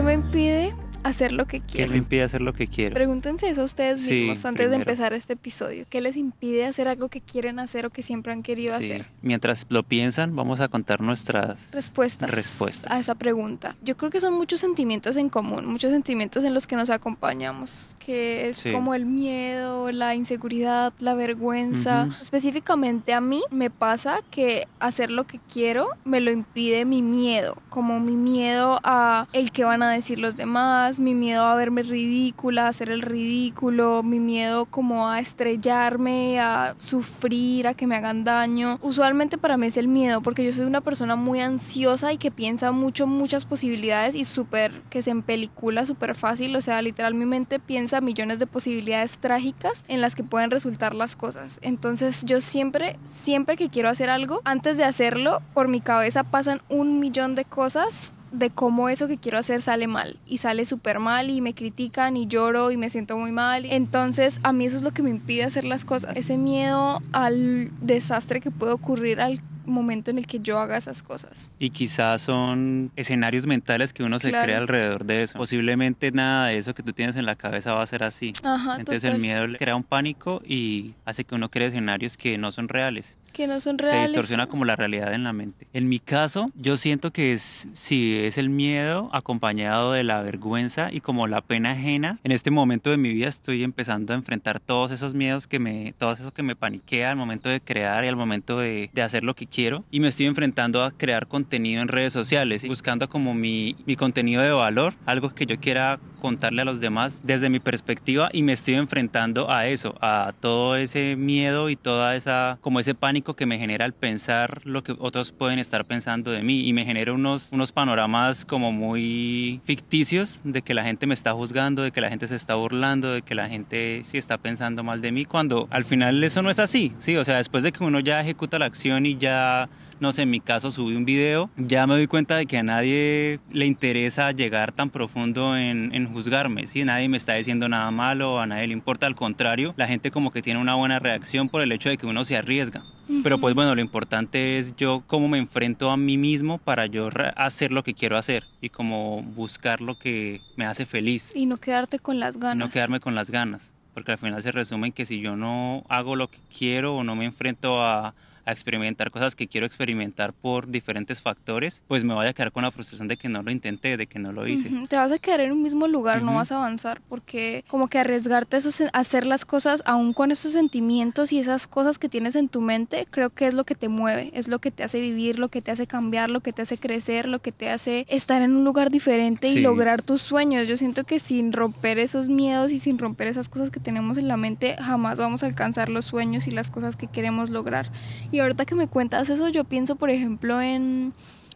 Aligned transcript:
¿Qué 0.00 0.06
me 0.06 0.14
impide 0.14 0.79
hacer 1.04 1.32
lo 1.32 1.46
que 1.46 1.60
quiero? 1.60 1.86
¿Qué 1.86 1.92
me 1.92 1.98
impide 1.98 2.22
hacer 2.22 2.40
lo 2.40 2.52
que 2.52 2.66
quiero? 2.66 2.94
Pregúntense 2.94 3.48
eso 3.48 3.64
ustedes 3.64 4.00
Sí, 4.02 4.20
mismos 4.20 4.44
antes 4.44 4.66
de 4.70 4.76
primero. 4.76 4.90
empezar 4.90 5.12
este 5.12 5.34
episodio. 5.34 5.84
¿Qué 5.88 6.00
les 6.00 6.16
impide 6.16 6.66
hacer 6.66 6.88
algo 6.88 7.08
que 7.08 7.20
quieren 7.20 7.58
hacer 7.58 7.86
o 7.86 7.90
que 7.90 8.02
siempre 8.02 8.32
han 8.32 8.42
querido 8.42 8.76
Sí. 8.78 8.84
hacer? 8.84 9.06
Mientras 9.22 9.66
lo 9.68 9.82
piensan, 9.82 10.34
vamos 10.36 10.60
a 10.60 10.68
contar 10.68 11.00
nuestras... 11.00 11.70
Respuestas, 11.72 12.30
Respuestas. 12.30 12.90
a 12.92 12.98
esa 12.98 13.14
pregunta. 13.14 13.74
Yo 13.82 13.96
creo 13.96 14.10
que 14.10 14.20
son 14.20 14.34
muchos 14.34 14.60
sentimientos 14.60 15.16
en 15.16 15.28
común, 15.28 15.66
muchos 15.66 15.90
sentimientos 15.92 16.44
en 16.44 16.54
los 16.54 16.66
que 16.66 16.76
nos 16.76 16.90
acompañamos, 16.90 17.96
que 17.98 18.48
es 18.48 18.58
Sí. 18.58 18.72
como 18.72 18.94
el 18.94 19.06
miedo, 19.06 19.90
la 19.92 20.14
inseguridad, 20.14 20.92
la 20.98 21.14
vergüenza. 21.14 22.06
Ujú. 22.08 22.16
Específicamente 22.20 23.12
a 23.14 23.20
mí 23.20 23.42
me 23.50 23.70
pasa 23.70 24.20
que 24.30 24.66
hacer 24.80 25.10
lo 25.10 25.26
que 25.26 25.38
quiero 25.52 25.88
me 26.04 26.20
lo 26.20 26.30
impide 26.30 26.84
mi 26.84 27.02
miedo, 27.02 27.56
como 27.68 28.00
mi 28.00 28.16
miedo 28.16 28.80
a 28.82 29.28
el 29.32 29.50
que 29.52 29.64
van 29.64 29.82
a 29.82 29.90
decir 29.92 30.18
los 30.18 30.36
demás, 30.36 30.89
mi 30.98 31.14
miedo 31.14 31.44
a 31.44 31.54
verme 31.54 31.82
ridícula, 31.82 32.66
a 32.66 32.68
hacer 32.68 32.90
el 32.90 33.02
ridículo, 33.02 34.02
mi 34.02 34.18
miedo 34.18 34.66
como 34.66 35.08
a 35.08 35.20
estrellarme, 35.20 36.40
a 36.40 36.74
sufrir, 36.78 37.68
a 37.68 37.74
que 37.74 37.86
me 37.86 37.96
hagan 37.96 38.24
daño. 38.24 38.78
Usualmente 38.82 39.38
para 39.38 39.56
mí 39.56 39.66
es 39.66 39.76
el 39.76 39.88
miedo, 39.88 40.22
porque 40.22 40.44
yo 40.44 40.52
soy 40.52 40.64
una 40.64 40.80
persona 40.80 41.16
muy 41.16 41.40
ansiosa 41.40 42.12
y 42.12 42.18
que 42.18 42.30
piensa 42.30 42.72
mucho, 42.72 43.06
muchas 43.06 43.44
posibilidades 43.44 44.14
y 44.14 44.24
súper, 44.24 44.82
que 44.90 45.02
se 45.02 45.10
empelicula 45.10 45.86
súper 45.86 46.14
fácil, 46.14 46.56
o 46.56 46.60
sea, 46.60 46.82
literal 46.82 47.14
mi 47.14 47.26
mente 47.26 47.58
piensa 47.58 48.00
millones 48.00 48.38
de 48.38 48.46
posibilidades 48.46 49.18
trágicas 49.18 49.84
en 49.88 50.00
las 50.00 50.14
que 50.14 50.24
pueden 50.24 50.50
resultar 50.50 50.94
las 50.94 51.14
cosas. 51.14 51.58
Entonces 51.62 52.24
yo 52.24 52.40
siempre, 52.40 52.98
siempre 53.04 53.56
que 53.56 53.68
quiero 53.68 53.88
hacer 53.88 54.10
algo, 54.10 54.40
antes 54.44 54.76
de 54.76 54.84
hacerlo, 54.84 55.42
por 55.54 55.68
mi 55.68 55.80
cabeza 55.80 56.24
pasan 56.24 56.62
un 56.68 56.98
millón 56.98 57.34
de 57.34 57.44
cosas 57.44 58.14
de 58.32 58.50
cómo 58.50 58.88
eso 58.88 59.08
que 59.08 59.18
quiero 59.18 59.38
hacer 59.38 59.60
sale 59.62 59.86
mal 59.86 60.16
y 60.26 60.38
sale 60.38 60.64
súper 60.64 60.98
mal 61.00 61.30
y 61.30 61.40
me 61.40 61.54
critican 61.54 62.16
y 62.16 62.26
lloro 62.26 62.70
y 62.70 62.76
me 62.76 62.88
siento 62.90 63.18
muy 63.18 63.32
mal. 63.32 63.64
Entonces 63.64 64.38
a 64.42 64.52
mí 64.52 64.66
eso 64.66 64.76
es 64.76 64.82
lo 64.82 64.92
que 64.92 65.02
me 65.02 65.10
impide 65.10 65.44
hacer 65.44 65.64
las 65.64 65.84
cosas. 65.84 66.16
Ese 66.16 66.36
miedo 66.36 67.00
al 67.12 67.70
desastre 67.80 68.40
que 68.40 68.50
puede 68.50 68.72
ocurrir 68.72 69.20
al 69.20 69.40
momento 69.66 70.10
en 70.10 70.18
el 70.18 70.26
que 70.26 70.40
yo 70.40 70.58
haga 70.58 70.76
esas 70.76 71.02
cosas. 71.02 71.50
Y 71.58 71.70
quizás 71.70 72.22
son 72.22 72.90
escenarios 72.96 73.46
mentales 73.46 73.92
que 73.92 74.02
uno 74.02 74.18
se 74.18 74.30
Claro. 74.30 74.44
crea 74.44 74.58
alrededor 74.58 75.04
de 75.04 75.22
eso. 75.22 75.38
Posiblemente 75.38 76.10
nada 76.10 76.46
de 76.46 76.58
eso 76.58 76.74
que 76.74 76.82
tú 76.82 76.92
tienes 76.92 77.14
en 77.16 77.24
la 77.26 77.36
cabeza 77.36 77.74
va 77.74 77.82
a 77.82 77.86
ser 77.86 78.02
así. 78.02 78.32
Ajá, 78.42 78.76
Entonces 78.78 79.02
total. 79.02 79.14
el 79.16 79.20
miedo 79.20 79.46
le 79.46 79.58
crea 79.58 79.76
un 79.76 79.84
pánico 79.84 80.42
y 80.44 80.94
hace 81.04 81.24
que 81.24 81.34
uno 81.36 81.50
cree 81.50 81.68
escenarios 81.68 82.16
que 82.16 82.36
no 82.38 82.50
son 82.50 82.68
reales. 82.68 83.18
Que 83.32 83.46
no 83.46 83.60
son 83.60 83.76
Se 83.78 83.84
reales. 83.84 84.10
distorsiona 84.10 84.46
como 84.46 84.64
la 84.64 84.76
realidad 84.76 85.12
en 85.14 85.24
la 85.24 85.32
mente. 85.32 85.66
En 85.72 85.88
mi 85.88 85.98
caso, 85.98 86.46
yo 86.54 86.76
siento 86.76 87.12
que 87.12 87.32
es, 87.32 87.68
sí, 87.72 88.16
es 88.22 88.38
el 88.38 88.50
miedo 88.50 89.08
acompañado 89.12 89.92
de 89.92 90.04
la 90.04 90.20
vergüenza 90.22 90.88
y 90.92 91.00
como 91.00 91.26
la 91.26 91.40
pena 91.40 91.72
ajena. 91.72 92.18
En 92.24 92.32
este 92.32 92.50
momento 92.50 92.90
de 92.90 92.96
mi 92.96 93.12
vida 93.12 93.28
estoy 93.28 93.62
empezando 93.64 94.12
a 94.12 94.16
enfrentar 94.16 94.60
todos 94.60 94.90
esos 94.90 95.14
miedos 95.14 95.46
que 95.46 95.58
me, 95.58 95.94
todo 95.98 96.12
eso 96.12 96.32
que 96.32 96.42
me 96.42 96.56
paniquea 96.56 97.10
al 97.10 97.16
momento 97.16 97.48
de 97.48 97.60
crear 97.60 98.04
y 98.04 98.08
al 98.08 98.16
momento 98.16 98.58
de, 98.58 98.90
de 98.92 99.02
hacer 99.02 99.24
lo 99.24 99.34
que 99.34 99.46
quiero. 99.46 99.84
Y 99.90 100.00
me 100.00 100.08
estoy 100.08 100.26
enfrentando 100.26 100.82
a 100.82 100.90
crear 100.90 101.26
contenido 101.26 101.82
en 101.82 101.88
redes 101.88 102.12
sociales, 102.12 102.66
buscando 102.66 103.08
como 103.08 103.34
mi, 103.34 103.76
mi 103.86 103.96
contenido 103.96 104.42
de 104.42 104.50
valor, 104.50 104.94
algo 105.06 105.34
que 105.34 105.46
yo 105.46 105.58
quiera 105.60 105.98
contarle 106.20 106.62
a 106.62 106.64
los 106.64 106.80
demás 106.80 107.26
desde 107.26 107.48
mi 107.48 107.60
perspectiva 107.60 108.28
y 108.32 108.42
me 108.42 108.52
estoy 108.52 108.74
enfrentando 108.74 109.50
a 109.50 109.66
eso, 109.66 109.94
a 110.00 110.32
todo 110.40 110.76
ese 110.76 111.16
miedo 111.16 111.70
y 111.70 111.76
toda 111.76 112.16
esa, 112.16 112.58
como 112.60 112.80
ese 112.80 112.94
pánico 112.94 113.19
que 113.22 113.46
me 113.46 113.58
genera 113.58 113.84
al 113.84 113.92
pensar 113.92 114.62
lo 114.64 114.82
que 114.82 114.94
otros 114.98 115.32
pueden 115.32 115.58
estar 115.58 115.84
pensando 115.84 116.30
de 116.30 116.42
mí 116.42 116.66
y 116.66 116.72
me 116.72 116.84
genera 116.84 117.12
unos, 117.12 117.52
unos 117.52 117.72
panoramas 117.72 118.44
como 118.44 118.72
muy 118.72 119.60
ficticios 119.64 120.40
de 120.44 120.62
que 120.62 120.74
la 120.74 120.82
gente 120.82 121.06
me 121.06 121.14
está 121.14 121.32
juzgando, 121.32 121.82
de 121.82 121.92
que 121.92 122.00
la 122.00 122.08
gente 122.08 122.26
se 122.26 122.36
está 122.36 122.54
burlando, 122.54 123.12
de 123.12 123.22
que 123.22 123.34
la 123.34 123.48
gente 123.48 124.02
sí 124.04 124.18
está 124.18 124.38
pensando 124.38 124.82
mal 124.82 125.00
de 125.00 125.12
mí, 125.12 125.24
cuando 125.24 125.68
al 125.70 125.84
final 125.84 126.22
eso 126.24 126.42
no 126.42 126.50
es 126.50 126.58
así, 126.58 126.92
sí, 126.98 127.16
o 127.16 127.24
sea, 127.24 127.36
después 127.36 127.62
de 127.62 127.72
que 127.72 127.84
uno 127.84 128.00
ya 128.00 128.20
ejecuta 128.20 128.58
la 128.58 128.66
acción 128.66 129.06
y 129.06 129.16
ya 129.16 129.68
no 130.00 130.12
sé, 130.12 130.22
en 130.22 130.30
mi 130.30 130.40
caso 130.40 130.70
subí 130.70 130.96
un 130.96 131.04
video, 131.04 131.50
ya 131.56 131.86
me 131.86 131.94
doy 131.94 132.06
cuenta 132.06 132.36
de 132.36 132.46
que 132.46 132.56
a 132.56 132.62
nadie 132.62 133.38
le 133.52 133.66
interesa 133.66 134.32
llegar 134.32 134.72
tan 134.72 134.88
profundo 134.88 135.56
en, 135.56 135.94
en 135.94 136.06
juzgarme, 136.06 136.66
¿sí? 136.66 136.84
Nadie 136.84 137.08
me 137.08 137.18
está 137.18 137.34
diciendo 137.34 137.68
nada 137.68 137.90
malo, 137.90 138.40
a 138.40 138.46
nadie 138.46 138.66
le 138.66 138.72
importa, 138.72 139.06
al 139.06 139.14
contrario, 139.14 139.74
la 139.76 139.86
gente 139.86 140.10
como 140.10 140.30
que 140.30 140.40
tiene 140.40 140.58
una 140.58 140.74
buena 140.74 140.98
reacción 140.98 141.50
por 141.50 141.60
el 141.60 141.70
hecho 141.70 141.90
de 141.90 141.98
que 141.98 142.06
uno 142.06 142.24
se 142.24 142.38
arriesga. 142.38 142.82
Pero 143.22 143.38
pues 143.38 143.54
bueno, 143.54 143.74
lo 143.74 143.80
importante 143.80 144.58
es 144.58 144.76
yo 144.76 145.02
cómo 145.06 145.28
me 145.28 145.38
enfrento 145.38 145.90
a 145.90 145.96
mí 145.96 146.16
mismo 146.16 146.58
para 146.58 146.86
yo 146.86 147.08
hacer 147.36 147.72
lo 147.72 147.82
que 147.82 147.94
quiero 147.94 148.16
hacer 148.16 148.44
y 148.60 148.68
como 148.68 149.22
buscar 149.22 149.80
lo 149.80 149.98
que 149.98 150.40
me 150.56 150.64
hace 150.64 150.86
feliz 150.86 151.32
Y 151.34 151.46
no 151.46 151.56
quedarte 151.58 151.98
con 151.98 152.20
las 152.20 152.38
ganas. 152.38 152.56
no 152.56 152.70
quedarme 152.70 153.00
con 153.00 153.14
las 153.14 153.30
ganas. 153.30 153.72
Porque 153.94 154.12
al 154.12 154.18
final 154.18 154.42
se 154.42 154.52
resume 154.52 154.88
en 154.88 154.92
que 154.92 155.04
si 155.04 155.20
yo 155.20 155.36
no 155.36 155.82
hago 155.88 156.14
lo 156.14 156.28
que 156.28 156.38
quiero 156.56 156.94
o 156.94 157.04
no 157.04 157.16
me 157.16 157.24
enfrento 157.24 157.82
a, 157.82 158.14
a 158.50 158.52
experimentar 158.52 159.10
cosas 159.10 159.34
que 159.34 159.48
quiero 159.48 159.66
experimentar 159.66 160.32
por 160.32 160.68
diferentes 160.68 161.20
factores, 161.20 161.82
pues 161.88 162.04
me 162.04 162.14
voy 162.14 162.26
a 162.26 162.32
quedar 162.32 162.52
con 162.52 162.62
la 162.64 162.70
frustración 162.70 163.08
de 163.08 163.16
que 163.16 163.28
no 163.28 163.42
lo 163.42 163.50
intenté, 163.50 163.96
de 163.96 164.06
que 164.06 164.18
no 164.18 164.32
lo 164.32 164.46
hice. 164.46 164.70
Te 164.88 164.96
vas 164.96 165.10
a 165.12 165.18
quedar 165.18 165.40
en 165.40 165.52
un 165.52 165.62
mismo 165.62 165.86
lugar, 165.88 166.22
no 166.22 166.34
vas 166.34 166.52
a 166.52 166.56
avanzar, 166.56 167.00
porque 167.08 167.64
como 167.68 167.88
que 167.88 167.98
arriesgarte 167.98 168.56
a 168.56 168.58
esos- 168.58 168.80
a 168.82 168.88
hacer 168.92 169.26
las 169.26 169.44
cosas 169.44 169.82
aún 169.86 170.12
con 170.12 170.30
esos 170.30 170.52
sentimientos 170.52 171.32
y 171.32 171.38
esas 171.38 171.66
cosas 171.66 171.98
que 171.98 172.08
tienes 172.08 172.34
en 172.36 172.48
tu 172.48 172.60
mente, 172.60 173.06
creo 173.10 173.30
que 173.30 173.46
es 173.46 173.54
lo 173.54 173.64
que 173.64 173.74
te 173.74 173.88
mueve, 173.88 174.30
es 174.34 174.48
lo 174.48 174.58
que 174.58 174.70
te 174.70 174.82
hace 174.82 175.00
vivir, 175.00 175.38
lo 175.38 175.48
que 175.48 175.62
te 175.62 175.70
hace 175.70 175.86
cambiar, 175.86 176.30
lo 176.30 176.40
que 176.40 176.52
te 176.52 176.62
hace 176.62 176.78
crecer, 176.78 177.28
lo 177.28 177.38
que 177.40 177.52
te 177.52 177.70
hace 177.70 178.06
estar 178.08 178.42
en 178.42 178.56
un 178.56 178.64
lugar 178.64 178.90
diferente 178.90 179.48
y 179.48 179.54
lograr 179.62 180.02
tus 180.02 180.22
sueños. 180.22 180.66
Yo 180.68 180.76
siento 180.76 181.04
que 181.04 181.18
sin 181.18 181.52
romper 181.52 181.98
esos 181.98 182.28
miedos 182.28 182.72
y 182.72 182.78
sin 182.78 182.98
romper 182.98 183.28
esas 183.28 183.48
cosas 183.48 183.70
que 183.70 183.80
tenemos 183.80 184.18
en 184.18 184.28
la 184.28 184.36
mente, 184.36 184.76
jamás 184.80 185.18
vamos 185.18 185.42
a 185.42 185.46
alcanzar 185.46 185.88
los 185.88 186.06
sueños 186.06 186.46
y 186.46 186.50
las 186.50 186.70
cosas 186.70 186.96
que 186.96 187.06
queremos 187.06 187.50
lograr. 187.50 187.90
Y 188.32 188.39
ahorita 188.42 188.64
que 188.64 188.74
me 188.74 188.88
cuentas 188.88 189.28
eso, 189.30 189.48
yo 189.48 189.64
pienso, 189.64 189.96
por 189.96 190.10
ejemplo, 190.10 190.60
en 190.60 191.12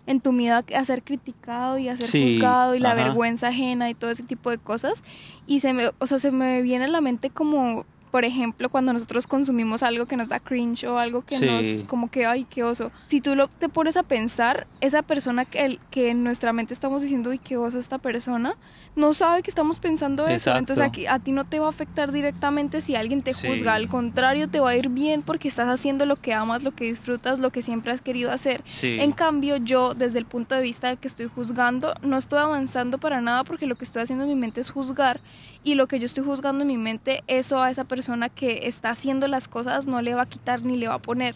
en 0.06 0.20
tu 0.20 0.32
miedo 0.32 0.62
a 0.76 0.84
ser 0.84 1.02
criticado 1.02 1.78
y 1.78 1.88
a 1.88 1.96
ser 1.96 2.06
Sí, 2.06 2.34
juzgado 2.34 2.74
y 2.74 2.78
la 2.78 2.92
vergüenza 2.94 3.48
ajena 3.48 3.88
y 3.88 3.94
todo 3.94 4.10
ese 4.10 4.22
tipo 4.22 4.50
de 4.50 4.58
cosas. 4.58 5.02
Y 5.46 5.60
se 5.60 5.72
me 5.72 5.90
o 5.98 6.06
sea 6.06 6.18
se 6.18 6.30
me 6.30 6.60
viene 6.62 6.84
a 6.84 6.88
la 6.88 7.00
mente 7.00 7.30
como 7.30 7.86
por 8.14 8.24
ejemplo 8.24 8.68
cuando 8.68 8.92
nosotros 8.92 9.26
consumimos 9.26 9.82
algo 9.82 10.06
que 10.06 10.16
nos 10.16 10.28
da 10.28 10.38
cringe 10.38 10.84
o 10.86 11.00
algo 11.00 11.22
que 11.22 11.36
Sí. 11.36 11.46
nos 11.46 11.82
como 11.84 12.12
que 12.12 12.24
ay 12.26 12.44
qué 12.48 12.62
oso 12.62 12.92
si 13.08 13.20
tú 13.20 13.34
lo 13.34 13.48
te 13.48 13.68
pones 13.68 13.96
a 13.96 14.04
pensar 14.04 14.68
esa 14.80 15.02
persona 15.02 15.44
que 15.44 15.64
el- 15.64 15.80
que 15.90 16.10
en 16.10 16.22
nuestra 16.22 16.52
mente 16.52 16.72
estamos 16.74 17.02
diciendo 17.02 17.30
ay 17.32 17.38
qué 17.38 17.56
oso 17.56 17.76
esta 17.80 17.98
persona 17.98 18.54
no 18.94 19.14
sabe 19.14 19.42
que 19.42 19.50
estamos 19.50 19.80
pensando 19.80 20.28
eso 20.28 20.50
Exacto. 20.50 20.58
entonces 20.60 20.84
aquí 20.84 21.06
a 21.08 21.18
ti 21.18 21.32
no 21.32 21.44
te 21.44 21.58
va 21.58 21.66
a 21.66 21.70
afectar 21.70 22.12
directamente 22.12 22.80
si 22.82 22.94
alguien 22.94 23.20
te 23.20 23.32
Sí. 23.32 23.48
juzga 23.48 23.74
al 23.74 23.88
contrario 23.88 24.48
te 24.48 24.60
va 24.60 24.70
a 24.70 24.76
ir 24.76 24.90
bien 24.90 25.22
porque 25.22 25.48
estás 25.48 25.68
haciendo 25.68 26.06
lo 26.06 26.14
que 26.14 26.32
amas 26.34 26.62
lo 26.62 26.70
que 26.70 26.84
disfrutas 26.84 27.40
lo 27.40 27.50
que 27.50 27.62
siempre 27.62 27.90
has 27.90 28.00
querido 28.00 28.30
hacer 28.30 28.62
Sí. 28.68 28.96
en 29.00 29.10
cambio, 29.10 29.56
yo, 29.56 29.94
desde 29.94 30.20
el 30.20 30.26
punto 30.26 30.54
de 30.54 30.62
vista 30.62 30.86
de 30.90 30.98
que 30.98 31.08
estoy 31.08 31.26
juzgando, 31.26 31.94
no 32.02 32.16
estoy 32.16 32.38
avanzando 32.38 32.98
para 32.98 33.20
nada 33.20 33.42
porque 33.42 33.66
lo 33.66 33.74
que 33.74 33.82
estoy 33.84 34.02
haciendo 34.02 34.22
en 34.22 34.30
mi 34.30 34.36
mente 34.36 34.60
es 34.60 34.70
juzgar. 34.70 35.18
Y 35.66 35.76
lo 35.76 35.86
que 35.88 35.98
yo 35.98 36.04
estoy 36.04 36.22
juzgando 36.24 36.60
en 36.60 36.68
mi 36.68 36.76
mente, 36.76 37.24
eso 37.26 37.58
a 37.58 37.70
esa 37.70 37.84
persona 37.84 38.28
que 38.28 38.68
está 38.68 38.90
haciendo 38.90 39.28
las 39.28 39.48
cosas 39.48 39.86
no 39.86 40.02
le 40.02 40.14
va 40.14 40.22
a 40.22 40.28
quitar 40.28 40.62
ni 40.62 40.76
le 40.76 40.88
va 40.88 40.96
a 40.96 40.98
poner. 40.98 41.34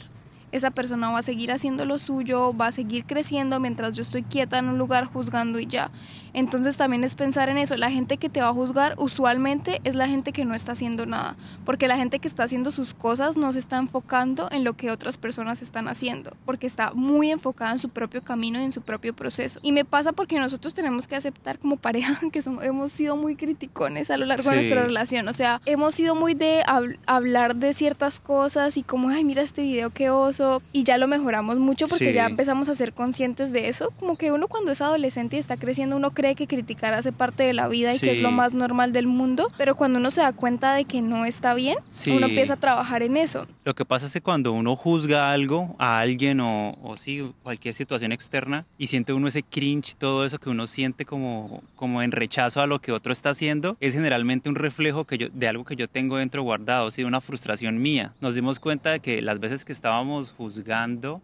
Esa 0.52 0.70
persona 0.70 1.10
va 1.10 1.20
a 1.20 1.22
seguir 1.22 1.50
haciendo 1.50 1.86
lo 1.86 1.98
suyo, 1.98 2.54
va 2.54 2.66
a 2.66 2.72
seguir 2.72 3.06
creciendo 3.06 3.58
mientras 3.58 3.96
yo 3.96 4.02
estoy 4.02 4.22
quieta 4.22 4.58
en 4.58 4.68
un 4.68 4.76
lugar 4.76 5.06
juzgando 5.06 5.58
y 5.58 5.66
ya. 5.66 5.90
Entonces 6.38 6.76
también 6.76 7.02
es 7.02 7.16
pensar 7.16 7.48
en 7.48 7.58
eso. 7.58 7.76
La 7.76 7.90
gente 7.90 8.16
que 8.16 8.28
te 8.28 8.40
va 8.40 8.48
a 8.48 8.52
juzgar 8.52 8.94
usualmente 8.96 9.80
es 9.82 9.96
la 9.96 10.06
gente 10.06 10.32
que 10.32 10.44
no 10.44 10.54
está 10.54 10.70
haciendo 10.72 11.04
nada. 11.04 11.34
Porque 11.64 11.88
la 11.88 11.96
gente 11.96 12.20
que 12.20 12.28
está 12.28 12.44
haciendo 12.44 12.70
sus 12.70 12.94
cosas 12.94 13.36
no 13.36 13.52
se 13.52 13.58
está 13.58 13.76
enfocando 13.78 14.48
en 14.52 14.62
lo 14.62 14.74
que 14.74 14.92
otras 14.92 15.16
personas 15.16 15.62
están 15.62 15.88
haciendo. 15.88 16.36
Porque 16.46 16.68
está 16.68 16.92
muy 16.94 17.32
enfocada 17.32 17.72
en 17.72 17.80
su 17.80 17.88
propio 17.88 18.22
camino 18.22 18.60
y 18.60 18.64
en 18.64 18.70
su 18.72 18.82
propio 18.82 19.12
proceso. 19.14 19.58
Y 19.64 19.72
me 19.72 19.84
pasa 19.84 20.12
porque 20.12 20.38
nosotros 20.38 20.74
tenemos 20.74 21.08
que 21.08 21.16
aceptar 21.16 21.58
como 21.58 21.76
pareja 21.76 22.16
que 22.32 22.40
somos, 22.40 22.62
hemos 22.62 22.92
sido 22.92 23.16
muy 23.16 23.34
criticones 23.34 24.08
a 24.10 24.16
lo 24.16 24.24
largo 24.24 24.44
de 24.44 24.50
Sí. 24.50 24.54
nuestra 24.66 24.82
relación. 24.82 25.26
O 25.26 25.32
sea, 25.32 25.60
hemos 25.66 25.96
sido 25.96 26.14
muy 26.14 26.34
de 26.34 26.62
hab- 26.68 26.98
hablar 27.06 27.56
de 27.56 27.72
ciertas 27.74 28.20
cosas 28.20 28.76
y 28.76 28.84
como, 28.84 29.08
ay, 29.08 29.24
mira 29.24 29.42
este 29.42 29.62
video, 29.62 29.90
qué 29.90 30.10
oso. 30.10 30.62
Y 30.72 30.84
ya 30.84 30.98
lo 30.98 31.08
mejoramos 31.08 31.56
mucho 31.58 31.88
porque 31.88 32.06
Sí. 32.10 32.12
ya 32.12 32.26
empezamos 32.26 32.68
a 32.68 32.76
ser 32.76 32.92
conscientes 32.92 33.52
de 33.52 33.68
eso. 33.68 33.92
Como 33.98 34.14
que 34.16 34.30
uno 34.30 34.46
cuando 34.46 34.70
es 34.70 34.80
adolescente 34.80 35.34
y 35.34 35.40
está 35.40 35.56
creciendo, 35.56 35.96
uno 35.96 36.12
cree 36.12 36.27
que 36.34 36.46
criticar 36.46 36.94
hace 36.94 37.12
parte 37.12 37.42
de 37.42 37.52
la 37.52 37.68
vida 37.68 37.94
y 37.94 37.98
que 37.98 38.10
es 38.10 38.16
Sí. 38.18 38.22
lo 38.22 38.30
más 38.30 38.52
normal 38.54 38.92
del 38.92 39.06
mundo. 39.06 39.50
Pero 39.58 39.74
cuando 39.76 39.98
uno 39.98 40.10
se 40.10 40.20
da 40.20 40.32
cuenta 40.32 40.74
de 40.74 40.84
que 40.84 41.00
no 41.02 41.24
está 41.24 41.54
bien, 41.54 41.76
Sí. 41.90 42.10
uno 42.10 42.26
empieza 42.26 42.54
a 42.54 42.56
trabajar 42.56 43.02
en 43.02 43.16
eso. 43.16 43.46
Lo 43.64 43.74
que 43.74 43.84
pasa 43.84 44.06
es 44.06 44.12
que 44.12 44.20
cuando 44.20 44.52
uno 44.52 44.76
juzga 44.76 45.30
algo, 45.32 45.74
a 45.78 45.98
alguien 46.00 46.40
o, 46.40 46.76
o 46.82 46.96
sí, 46.96 47.22
cualquier 47.42 47.74
situación 47.74 48.12
externa 48.12 48.64
y 48.78 48.86
siente 48.88 49.12
uno 49.12 49.28
ese 49.28 49.42
cringe, 49.42 49.94
todo 49.94 50.24
eso 50.24 50.38
que 50.38 50.50
uno 50.50 50.66
siente 50.66 51.04
como, 51.04 51.62
como 51.76 52.02
en 52.02 52.12
rechazo 52.12 52.60
a 52.60 52.66
lo 52.66 52.80
que 52.80 52.92
otro 52.92 53.12
está 53.12 53.30
haciendo, 53.30 53.76
es 53.80 53.94
generalmente 53.94 54.48
un 54.48 54.54
reflejo 54.54 55.04
que 55.04 55.18
yo, 55.18 55.28
de 55.32 55.48
algo 55.48 55.64
que 55.64 55.76
yo 55.76 55.88
tengo 55.88 56.16
dentro 56.16 56.42
guardado, 56.42 56.90
sí, 56.90 57.04
una 57.04 57.20
frustración 57.20 57.78
mía. 57.80 58.12
Nos 58.20 58.34
dimos 58.34 58.58
cuenta 58.60 58.90
de 58.90 59.00
que 59.00 59.22
las 59.22 59.38
veces 59.40 59.64
que 59.64 59.72
estábamos 59.72 60.32
juzgando 60.32 61.20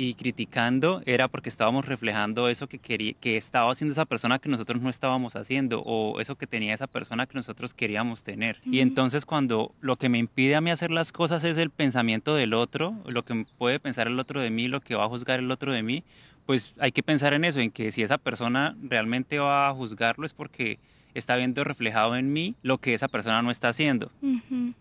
y 0.00 0.14
criticando 0.14 1.02
era 1.06 1.26
porque 1.26 1.48
estábamos 1.48 1.84
reflejando 1.86 2.48
eso 2.48 2.68
que, 2.68 2.78
quería, 2.78 3.14
que 3.14 3.36
estaba 3.36 3.72
haciendo 3.72 3.90
esa 3.90 4.04
persona 4.04 4.38
que 4.38 4.48
nosotros 4.48 4.80
no 4.80 4.90
estábamos 4.90 5.34
haciendo 5.34 5.80
o 5.80 6.20
eso 6.20 6.36
que 6.36 6.46
tenía 6.46 6.72
esa 6.72 6.86
persona 6.86 7.26
que 7.26 7.34
nosotros 7.34 7.74
queríamos 7.74 8.22
tener. 8.22 8.60
Y 8.64 8.78
entonces 8.78 9.26
cuando 9.26 9.72
lo 9.80 9.96
que 9.96 10.08
me 10.08 10.18
impide 10.18 10.54
a 10.54 10.60
mí 10.60 10.70
hacer 10.70 10.92
las 10.92 11.10
cosas 11.10 11.42
es 11.42 11.58
el 11.58 11.70
pensamiento 11.70 12.36
del 12.36 12.54
otro, 12.54 12.94
lo 13.06 13.24
que 13.24 13.44
puede 13.58 13.80
pensar 13.80 14.06
el 14.06 14.20
otro 14.20 14.40
de 14.40 14.50
mí, 14.50 14.68
lo 14.68 14.80
que 14.80 14.94
va 14.94 15.04
a 15.04 15.08
juzgar 15.08 15.40
el 15.40 15.50
otro 15.50 15.72
de 15.72 15.82
mí, 15.82 16.04
pues 16.46 16.74
hay 16.78 16.92
que 16.92 17.02
pensar 17.02 17.34
en 17.34 17.44
eso, 17.44 17.58
en 17.58 17.72
que 17.72 17.90
si 17.90 18.02
esa 18.02 18.18
persona 18.18 18.76
realmente 18.84 19.40
va 19.40 19.68
a 19.68 19.74
juzgarlo 19.74 20.24
es 20.24 20.32
porque 20.32 20.78
está 21.18 21.36
viendo 21.36 21.64
reflejado 21.64 22.16
en 22.16 22.32
mí 22.32 22.54
lo 22.62 22.78
que 22.78 22.94
esa 22.94 23.08
persona 23.08 23.42
no 23.42 23.50
está 23.50 23.68
haciendo. 23.68 24.10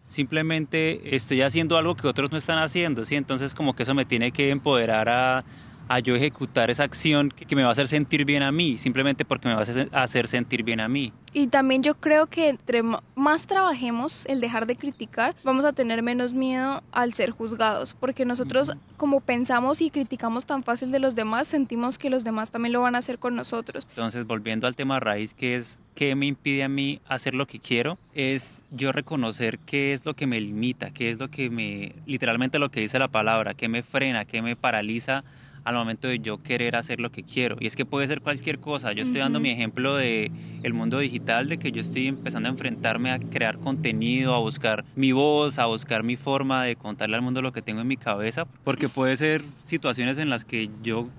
Simplemente 0.07 1.15
estoy 1.15 1.41
haciendo 1.41 1.77
algo 1.77 1.95
que 1.95 2.07
otros 2.07 2.31
no 2.31 2.37
están 2.37 2.59
haciendo, 2.59 3.05
¿sí? 3.05 3.15
Entonces 3.15 3.53
como 3.53 3.75
que 3.75 3.83
eso 3.83 3.93
me 3.93 4.05
tiene 4.05 4.31
que 4.31 4.49
empoderar 4.49 5.09
a, 5.09 5.43
a 5.87 5.99
yo 5.99 6.15
ejecutar 6.15 6.69
esa 6.69 6.83
acción 6.83 7.29
que, 7.29 7.55
me 7.55 7.63
va 7.63 7.69
a 7.69 7.71
hacer 7.71 7.87
sentir 7.87 8.25
bien 8.25 8.43
a 8.43 8.51
mí, 8.51 8.77
simplemente 8.77 9.25
porque 9.25 9.47
me 9.47 9.55
va 9.55 9.63
a 9.91 10.03
hacer 10.03 10.27
sentir 10.27 10.63
bien 10.63 10.79
a 10.79 10.87
mí. 10.87 11.13
Y 11.33 11.47
también 11.47 11.83
yo 11.83 11.95
creo 11.95 12.27
que 12.27 12.49
entre 12.49 12.81
más 13.15 13.47
trabajemos 13.47 14.25
el 14.25 14.41
dejar 14.41 14.67
de 14.67 14.75
criticar, 14.75 15.35
vamos 15.43 15.65
a 15.65 15.73
tener 15.73 16.01
menos 16.01 16.33
miedo 16.33 16.81
al 16.91 17.13
ser 17.13 17.31
juzgados, 17.31 17.93
porque 17.93 18.25
nosotros 18.25 18.73
como 18.97 19.21
pensamos 19.21 19.81
y 19.81 19.89
criticamos 19.89 20.45
tan 20.45 20.63
fácil 20.63 20.91
de 20.91 20.99
los 20.99 21.15
demás, 21.15 21.47
sentimos 21.47 21.97
que 21.97 22.09
los 22.09 22.23
demás 22.23 22.51
también 22.51 22.73
lo 22.73 22.81
van 22.81 22.95
a 22.95 22.99
hacer 22.99 23.19
con 23.19 23.35
nosotros. 23.35 23.87
Entonces, 23.89 24.25
volviendo 24.25 24.67
al 24.67 24.75
tema 24.75 24.99
raíz, 24.99 25.33
que 25.33 25.55
es 25.55 25.81
qué 25.95 26.15
me 26.15 26.25
impide 26.25 26.63
a 26.63 26.69
mí 26.69 26.99
hacer 27.07 27.33
lo 27.33 27.47
que 27.47 27.59
quiero, 27.59 27.97
es 28.13 28.63
yo 28.71 28.91
reconocer 28.91 29.59
qué 29.59 29.93
es 29.93 30.05
lo 30.05 30.15
que 30.15 30.27
me 30.27 30.39
limita, 30.39 30.91
qué 30.91 31.09
es 31.09 31.19
lo 31.19 31.27
que 31.27 31.49
me, 31.49 31.93
literalmente 32.05 32.59
lo 32.59 32.69
que 32.69 32.81
dice 32.81 32.99
la 32.99 33.07
palabra, 33.07 33.53
qué 33.53 33.67
me 33.67 33.83
frena, 33.83 34.25
qué 34.25 34.41
me 34.41 34.55
paraliza 34.55 35.23
al 35.67 35.75
momento 35.75 36.07
de 36.07 36.19
yo 36.19 36.41
querer 36.41 36.77
hacer 36.77 37.01
lo 37.01 37.11
que 37.11 37.23
quiero. 37.23 37.57
Y 37.59 37.67
es 37.67 37.75
que 37.75 37.83
puede 37.83 38.07
ser 38.07 38.21
cualquier 38.21 38.59
cosa. 38.59 38.93
Yo 38.93 39.03
estoy 39.03 39.19
dando 39.19 39.41
mi 39.41 39.49
ejemplo 39.49 39.97
de 39.97 40.31
el 40.63 40.73
mundo 40.73 40.99
digital, 40.99 41.49
de 41.49 41.57
que 41.57 41.73
yo 41.73 41.81
estoy 41.81 42.07
empezando 42.07 42.47
a 42.47 42.53
enfrentarme 42.53 43.11
a 43.11 43.19
crear 43.19 43.57
contenido, 43.57 44.33
a 44.33 44.39
buscar 44.39 44.85
mi 44.95 45.11
voz, 45.11 45.59
a 45.59 45.65
buscar 45.65 46.03
mi 46.03 46.15
forma 46.15 46.63
de 46.63 46.77
contarle 46.77 47.17
al 47.17 47.21
mundo 47.21 47.41
lo 47.41 47.51
que 47.51 47.61
tengo 47.61 47.81
en 47.81 47.87
mi 47.87 47.97
cabeza, 47.97 48.45
porque 48.63 48.87
puede 48.87 49.17
ser 49.17 49.43
situaciones 49.65 50.17
en 50.19 50.29
las 50.29 50.45
que 50.45 50.69
yo 50.83 51.09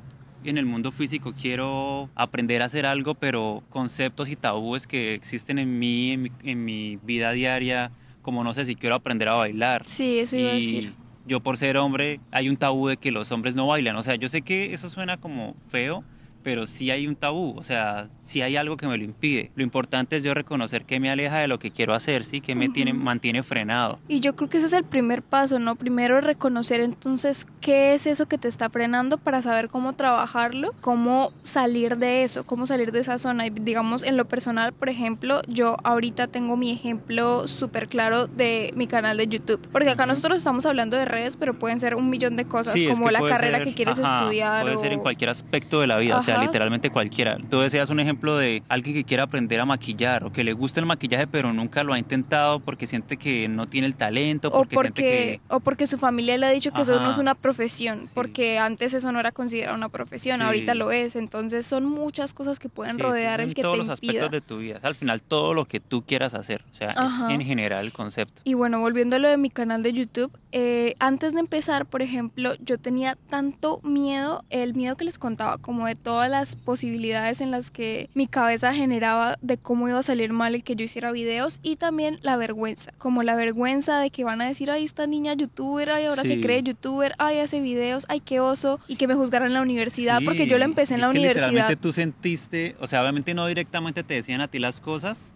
en 0.45 0.57
el 0.57 0.65
mundo 0.65 0.93
físico 0.93 1.35
quiero 1.39 2.09
aprender 2.15 2.63
a 2.63 2.67
hacer 2.67 2.87
algo, 2.87 3.15
pero 3.15 3.63
conceptos 3.69 4.31
y 4.31 4.37
tabúes 4.37 4.87
que 4.87 5.13
existen 5.13 5.59
en 5.59 5.79
mí, 5.79 6.13
en 6.13 6.23
mi, 6.23 6.33
en 6.43 6.65
mi 6.65 6.99
vida 7.03 7.33
diaria, 7.33 7.91
como 8.23 8.43
no 8.45 8.55
sé 8.55 8.65
si 8.65 8.77
quiero 8.77 8.95
aprender 8.95 9.29
a 9.29 9.35
bailar. 9.35 9.83
Sí, 9.87 10.21
eso 10.21 10.37
iba 10.37 10.51
a 10.51 10.55
decir 10.55 10.95
yo 11.29 11.41
por 11.41 11.57
ser 11.57 11.77
hombre 11.77 12.21
hay 12.33 12.49
un 12.49 12.57
tabú 12.57 12.89
de 12.89 12.97
que 12.97 13.13
los 13.13 13.31
hombres 13.31 13.55
no 13.55 13.67
bailan. 13.69 13.95
O 13.97 14.03
sea, 14.03 14.17
yo 14.17 14.29
sé 14.29 14.43
que 14.43 14.73
eso 14.73 14.91
suena 14.91 15.19
como 15.19 15.55
feo, 15.69 16.03
pero 16.49 16.67
sí 16.67 16.91
hay 16.91 17.07
un 17.07 17.15
tabú, 17.15 17.55
o 17.59 17.63
sea, 17.63 18.09
sí 18.17 18.41
hay 18.41 18.57
algo 18.57 18.79
que 18.79 18.87
me 18.87 18.97
lo 18.97 19.05
impide. 19.05 19.51
Lo 19.55 19.63
importante 19.63 20.17
es 20.17 20.23
yo 20.23 20.33
reconocer 20.33 20.87
que 20.87 20.99
me 20.99 21.11
aleja 21.11 21.37
de 21.37 21.47
lo 21.47 21.59
que 21.59 21.71
quiero 21.71 21.93
hacer, 21.93 22.25
sí, 22.25 22.41
que 22.41 22.55
me 22.55 22.71
tiene, 22.71 22.95
mantiene 22.95 23.43
frenado. 23.43 23.99
Y 24.09 24.21
yo 24.21 24.35
creo 24.35 24.49
que 24.49 24.57
ese 24.57 24.69
es 24.69 24.73
el 24.73 24.85
primer 24.85 25.21
paso, 25.21 25.59
¿no? 25.59 25.77
Primero 25.77 26.23
reconocer 26.23 26.81
entonces 26.81 27.47
qué 27.61 27.93
es 27.93 28.07
eso 28.07 28.25
que 28.25 28.39
te 28.39 28.49
está 28.49 28.71
frenando 28.71 29.19
para 29.19 29.43
saber 29.43 29.69
cómo 29.69 29.93
trabajarlo, 29.93 30.75
cómo 30.81 31.35
salir 31.43 31.99
de 31.99 32.23
eso, 32.23 32.47
cómo 32.47 32.67
salir 32.67 32.93
de 32.93 33.01
esa 33.01 33.19
zona. 33.19 33.47
Y 33.47 33.51
digamos, 33.51 34.03
en 34.03 34.17
lo 34.17 34.25
personal, 34.25 34.73
por 34.73 34.89
ejemplo, 34.89 35.43
yo 35.49 35.77
ahorita 35.85 36.29
tengo 36.29 36.57
mi 36.57 36.71
ejemplo 36.71 37.47
súper 37.47 37.89
claro 37.89 38.27
de 38.27 38.73
mi 38.75 38.87
canal 38.87 39.19
de 39.19 39.29
YouTube, 39.29 39.61
porque 39.71 39.91
acá 39.91 40.07
nosotros 40.07 40.39
estamos 40.39 40.65
hablando 40.65 40.97
de 40.97 41.05
redes, 41.05 41.37
pero 41.37 41.59
pueden 41.59 41.79
ser 41.79 41.95
un 41.95 42.09
millón 42.09 42.37
de 42.37 42.47
cosas, 42.47 42.75
como 42.91 43.11
la 43.11 43.21
carrera 43.21 43.63
que 43.63 43.75
quieres 43.75 43.99
estudiar. 43.99 44.63
Puede 44.63 44.79
ser 44.79 44.95
en 44.95 45.01
cualquier 45.01 45.29
aspecto 45.29 45.83
de 45.83 45.87
la 45.87 45.99
vida, 45.99 46.17
o 46.17 46.23
sea, 46.23 46.38
literalmente 46.41 46.91
cualquiera. 46.91 47.39
Tú 47.51 47.61
deseas 47.61 47.91
un 47.91 48.01
ejemplo 48.01 48.37
de 48.37 48.63
alguien 48.69 48.95
que 48.95 49.05
quiera 49.05 49.25
aprender 49.25 49.61
a 49.61 49.65
maquillar 49.65 50.25
o 50.25 50.33
que 50.33 50.45
le 50.45 50.53
gusta 50.53 50.81
el 50.81 50.87
maquillaje 50.87 51.27
pero 51.27 51.53
nunca 51.53 51.83
lo 51.85 51.93
ha 51.93 51.99
intentado 51.99 52.61
porque 52.61 52.87
siente 52.87 53.17
que 53.17 53.49
no 53.49 53.69
tiene 53.69 53.87
el 53.87 53.97
talento. 53.97 54.51
Porque 54.51 54.77
o, 54.77 54.81
porque, 54.81 55.41
o 55.49 55.61
porque 55.61 55.87
su 55.87 55.99
familia 55.99 56.37
le 56.37 56.47
ha 56.47 56.51
dicho 56.51 56.73
que 56.73 56.83
eso 56.83 57.01
no 57.01 57.11
es 57.11 57.19
una 57.19 57.35
profesión, 57.35 58.01
porque 58.15 58.59
antes 58.59 58.95
eso 58.95 59.13
no 59.13 59.21
era 59.21 59.33
considerado 59.33 59.77
una 59.77 59.89
profesión, 59.89 60.43
ahorita 60.43 60.75
lo 60.75 60.91
es. 60.91 61.17
Entonces 61.17 61.67
son 61.67 61.87
muchas 61.87 62.33
cosas 62.35 62.59
que 62.59 62.69
pueden 62.69 62.99
rodear 62.99 63.41
el 63.41 63.55
que 63.55 63.63
todos 63.63 63.79
los 63.79 63.89
aspectos 63.89 64.31
de 64.31 64.41
tu 64.41 64.59
vida. 64.59 64.81
Al 64.83 64.95
final 64.95 65.23
todo 65.23 65.55
lo 65.55 65.65
que 65.67 65.81
tú 65.81 66.05
quieras 66.05 66.35
hacer. 66.35 66.65
O 66.71 66.75
sea, 66.75 66.91
es 66.91 67.31
en 67.31 67.43
general 67.43 67.85
el 67.85 67.93
concepto. 67.93 68.43
Y 68.45 68.55
bueno, 68.55 68.81
volviendo 68.81 69.17
a 69.17 69.19
lo 69.19 69.29
de 69.29 69.37
mi 69.37 69.51
canal 69.51 69.83
de 69.83 69.93
YouTube, 69.93 70.33
eh, 70.53 70.95
antes 70.99 71.35
de 71.35 71.41
empezar, 71.41 71.87
por 71.87 72.03
ejemplo, 72.03 72.55
yo 72.61 72.79
tenía 72.79 73.17
tanto 73.29 73.81
miedo, 73.83 74.45
el 74.51 74.75
miedo 74.75 74.97
que 74.97 75.05
les 75.05 75.19
contaba, 75.19 75.59
como 75.59 75.87
de 75.87 75.95
todas 76.19 76.31
las 76.33 76.57
posibilidades 76.57 77.41
en 77.41 77.53
las 77.53 77.71
que 77.71 78.11
mi 78.13 78.27
cabeza 78.27 78.75
generaba 78.75 79.39
de 79.41 79.57
cómo 79.57 79.89
iba 79.89 80.01
a 80.01 80.03
salir 80.03 80.33
mal 80.33 80.57
el 80.57 80.65
que 80.65 80.75
yo 80.75 80.85
hiciera 80.85 81.13
videos 81.13 81.61
y 81.63 81.77
también 81.77 82.19
la 82.23 82.37
vergüenza, 82.37 82.91
como 82.99 83.23
la 83.23 83.37
vergüenza 83.37 84.01
de 84.01 84.11
que 84.11 84.25
van 84.25 84.41
a 84.41 84.49
decir, 84.49 84.69
ay, 84.69 84.85
esta 84.85 85.07
niña 85.07 85.35
youtuber, 85.35 85.91
ay, 85.91 86.07
ahora 86.07 86.25
se 86.25 86.41
cree 86.41 86.65
youtuber, 86.65 87.15
ay, 87.19 87.39
hace 87.39 87.61
videos, 87.61 88.05
ay, 88.09 88.19
qué 88.19 88.41
oso, 88.41 88.81
y 88.89 88.97
que 88.97 89.07
me 89.07 89.15
juzgaran 89.15 89.47
en 89.47 89.55
la 89.55 89.63
universidad, 89.63 90.19
porque 90.25 90.49
yo 90.49 90.59
lo 90.59 90.65
empecé 90.65 90.95
en 90.95 91.03
la 91.03 91.09
universidad. 91.09 91.51
Literalmente 91.51 91.81
tú 91.81 91.93
sentiste, 91.93 92.75
o 92.81 92.89
sea, 92.89 93.01
obviamente 93.03 93.33
no 93.33 93.47
directamente 93.47 94.03
te 94.03 94.15
decían 94.15 94.41
a 94.41 94.49
ti 94.49 94.59
las 94.59 94.81
cosas, 94.81 95.35